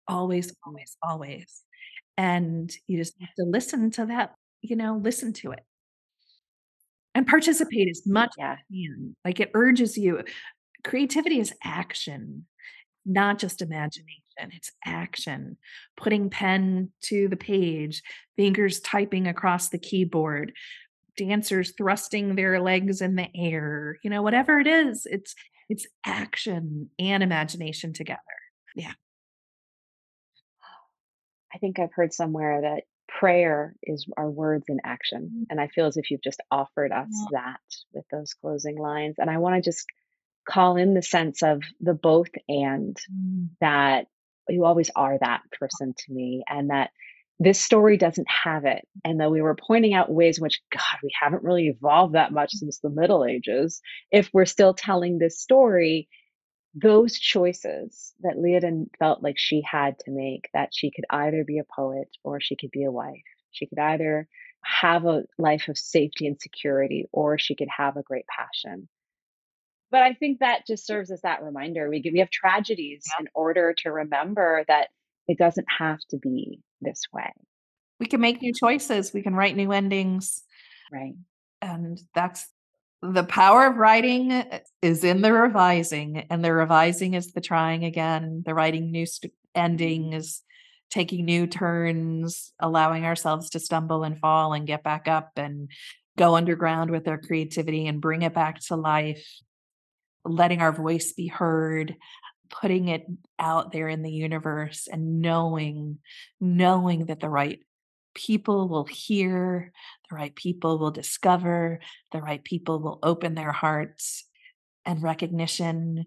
[0.09, 1.63] Always, always, always.
[2.17, 5.65] And you just have to listen to that, you know, listen to it
[7.15, 8.53] and participate as much Yeah.
[8.55, 9.17] as you can.
[9.25, 10.23] Like it urges you.
[10.85, 12.47] Creativity is action,
[13.07, 14.19] not just imagination.
[14.39, 15.57] It's action.
[15.97, 18.03] Putting pen to the page,
[18.37, 20.53] fingers typing across the keyboard,
[21.17, 25.35] dancers thrusting their legs in the air, you know, whatever it is, it's
[25.69, 28.21] it's action and imagination together.
[28.75, 28.93] Yeah.
[31.55, 35.31] I think I've heard somewhere that prayer is our words in action.
[35.35, 35.47] Mm.
[35.51, 37.41] And I feel as if you've just offered us Yeah.
[37.43, 37.61] that
[37.93, 39.17] with those closing lines.
[39.19, 39.87] And I want to just
[40.49, 43.51] call in the sense of the both and Mm.
[43.61, 44.07] that
[44.49, 46.91] you always are that person to me and that
[47.39, 48.87] this story doesn't have it.
[49.05, 52.33] And though we were pointing out ways in which, God, we haven't really evolved that
[52.33, 53.81] much since the Middle Ages,
[54.11, 56.09] if we're still telling this story,
[56.75, 61.59] those choices that Liadan felt like she had to make, that she could either be
[61.59, 63.23] a poet or she could be a wife.
[63.51, 64.29] She could either
[64.65, 68.89] have a life of safety and security or she could have a great passion.
[69.91, 71.89] But I think that just serves as that reminder.
[71.91, 73.23] We we have tragedies Yeah.
[73.25, 74.89] in order to remember that
[75.29, 77.31] it doesn't have to be this way,
[78.01, 79.13] We can make new choices.
[79.13, 80.43] We can write new endings.
[80.93, 81.15] right?
[81.61, 82.47] And that's
[83.03, 87.85] the power of writing eh, is in the revising, and the revising is the trying
[87.85, 88.43] again.
[88.47, 91.01] The writing new st- endings, mm-hmm.
[91.01, 95.69] taking new turns, allowing ourselves to stumble and fall and get back up and
[96.17, 99.27] go underground with our creativity and bring it back to life,
[100.25, 101.97] letting our voice be heard,
[102.53, 103.07] putting it
[103.39, 105.99] out there in the universe and knowing,
[106.41, 107.61] knowing that the right
[108.15, 109.73] people will hear,
[110.09, 111.81] the right people will discover,
[112.13, 114.27] the right people will open their hearts.
[114.85, 116.05] And recognition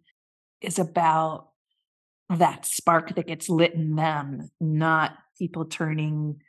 [0.62, 1.50] is about
[2.30, 6.42] that spark that gets lit in them, not people turning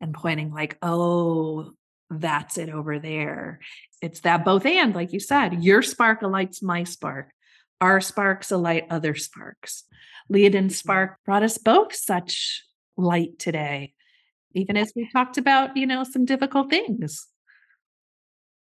[0.00, 1.72] and pointing like, oh,
[2.10, 3.60] that's it over there.
[4.02, 7.30] It's that both and, like you said, your spark lights my spark.
[7.84, 9.84] Our sparks alight other sparks.
[10.32, 10.70] Liadan's mm-hmm.
[10.70, 12.64] spark brought us both such
[12.96, 13.92] light today,
[14.54, 17.26] even as we talked about, you know, some difficult things.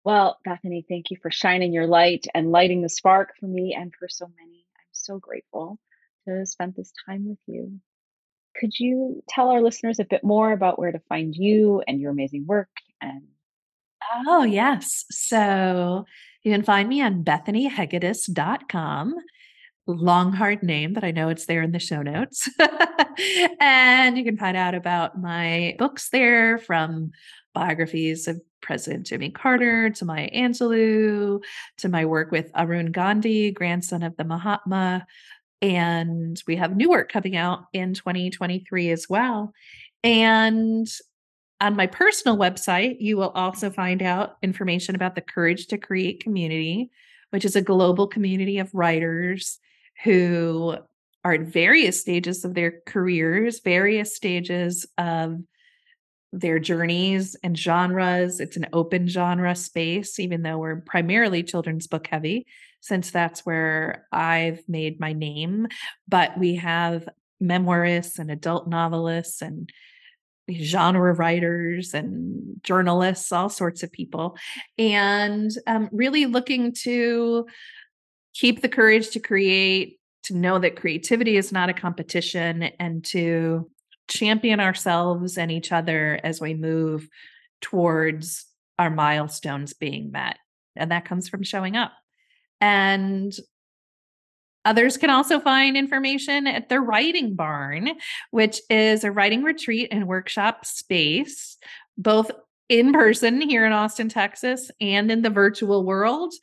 [0.04, 3.94] Well, Bethany, thank you for shining your light and lighting the spark for me and
[3.94, 4.66] for so many.
[4.76, 5.78] I'm so grateful
[6.28, 7.80] to have spent this time with you.
[8.60, 12.10] Could you tell our listeners a bit more about where to find you and your
[12.10, 12.70] amazing work?
[13.00, 13.28] And
[14.28, 15.06] Oh, yes.
[15.12, 16.06] So
[16.44, 19.16] you can find me on bethanyhegedus.com.
[19.88, 22.48] Long, hard name, but I know it's there in the show notes.
[23.60, 27.12] and you can find out about my books there from
[27.54, 31.44] biographies of President Jimmy Carter to Maya Angelou
[31.78, 35.06] to my work with Arun Gandhi, grandson of the Mahatma.
[35.62, 39.54] And we have new work coming out in 2023 as well.
[40.04, 40.88] And
[41.62, 46.24] on my personal website, you will also find out information about the Courage to Create
[46.24, 46.89] community,
[47.30, 49.59] which is a global community of writers
[50.03, 50.76] who
[51.24, 55.39] are at various stages of their careers, various stages of
[56.34, 58.39] their journeys and genres.
[58.39, 62.47] It's an open genre space, even though we're primarily children's book heavy,
[62.80, 65.68] since that's where I've made my name.
[66.07, 67.07] But we have
[67.41, 69.70] memoirists and adult novelists and
[70.52, 74.38] genre writers and journalists, all sorts of people,
[74.78, 77.46] and um, really looking to
[78.34, 83.70] keep the courage to create, to know that creativity is not a competition, and to
[84.08, 87.08] champion ourselves and each other as we move
[87.62, 88.46] towards
[88.78, 90.38] our milestones being met.
[90.76, 91.92] And that comes from showing up.
[92.60, 93.34] And
[94.66, 97.91] Others can also find information at the Writing Barn,
[98.30, 101.57] which is a writing retreat and workshop space,
[101.97, 102.30] both
[102.70, 106.34] in person here in Austin, Texas, and in the virtual world.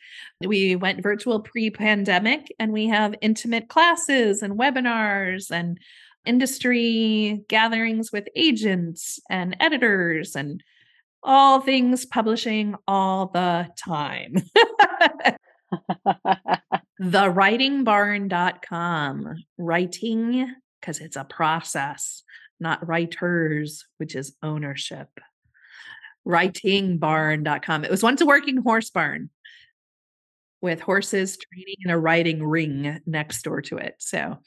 [0.45, 5.79] We went virtual pre pandemic and we have intimate classes and webinars and
[6.27, 10.63] industry gatherings with agents and editors and
[11.23, 14.35] all things publishing all the time.
[17.01, 19.45] thewritingbarn.com.
[19.57, 22.23] Writing, because it's a process,
[22.61, 25.09] not writers, which is ownership.
[26.27, 27.85] Writingbarn.com.
[27.85, 29.31] It was once a working horse barn
[30.61, 33.95] with horses training in a riding ring next door to it.
[33.99, 34.39] So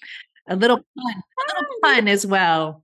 [0.48, 2.84] a little pun, a little pun as well.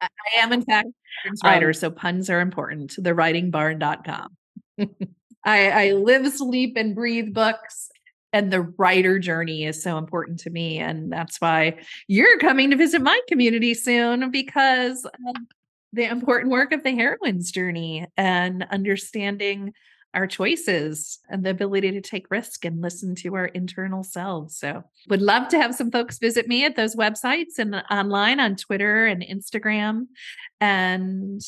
[0.00, 0.88] I, I am, in fact,
[1.26, 2.92] a writer, um, so puns are important.
[2.92, 4.28] Thewritingbarn.com.
[5.44, 7.90] I, I live, sleep, and breathe books
[8.32, 11.78] and the writer journey is so important to me and that's why
[12.08, 15.06] you're coming to visit my community soon because
[15.92, 19.72] the important work of the heroine's journey and understanding
[20.14, 24.58] our choices and the ability to take risk and listen to our internal selves.
[24.58, 28.56] So, would love to have some folks visit me at those websites and online on
[28.56, 30.08] Twitter and Instagram.
[30.60, 31.40] And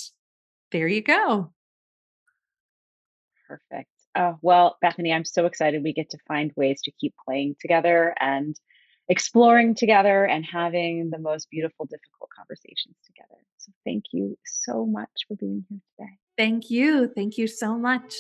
[0.73, 1.53] there you go.
[3.47, 3.94] Perfect.
[4.17, 8.15] Oh, well, Bethany, I'm so excited we get to find ways to keep playing together
[8.21, 8.59] and
[9.09, 13.41] exploring together and having the most beautiful, difficult conversations together.
[13.59, 16.13] So thank you so much for being here today.
[16.37, 17.09] Thank you.
[17.09, 18.15] Thank you so much.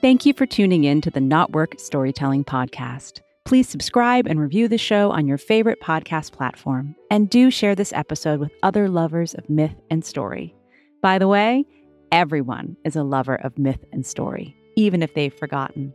[0.00, 3.22] Thank you for tuning in to the KnotWork Storytelling Podcast.
[3.44, 6.94] Please subscribe and review the show on your favorite podcast platform.
[7.10, 10.54] And do share this episode with other lovers of myth and story.
[11.00, 11.64] By the way,
[12.12, 15.92] Everyone is a lover of myth and story, even if they've forgotten.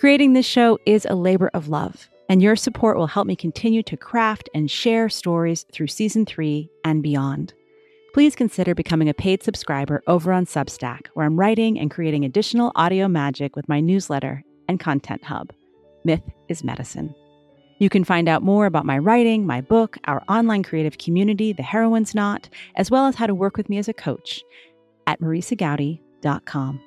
[0.00, 3.82] Creating this show is a labor of love, and your support will help me continue
[3.82, 7.52] to craft and share stories through season three and beyond.
[8.14, 12.72] Please consider becoming a paid subscriber over on Substack, where I'm writing and creating additional
[12.74, 15.52] audio magic with my newsletter and content hub.
[16.04, 17.14] Myth is medicine.
[17.80, 21.62] You can find out more about my writing, my book, our online creative community, The
[21.62, 24.42] Heroine's Knot, as well as how to work with me as a coach
[25.08, 26.80] at marisagoudy.com.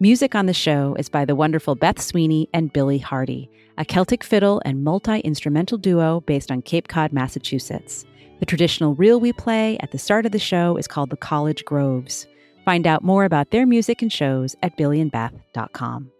[0.00, 3.48] Music on the show is by the wonderful Beth Sweeney and Billy Hardy,
[3.78, 8.04] a Celtic fiddle and multi instrumental duo based on Cape Cod, Massachusetts.
[8.40, 11.64] The traditional reel we play at the start of the show is called the College
[11.64, 12.26] Groves.
[12.64, 16.10] Find out more about their music and shows at billyandbeth.com.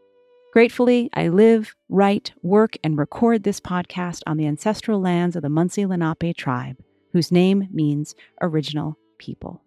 [0.52, 5.48] Gratefully, I live, write, work, and record this podcast on the ancestral lands of the
[5.48, 6.76] Munsee Lenape tribe,
[7.12, 9.62] whose name means original people.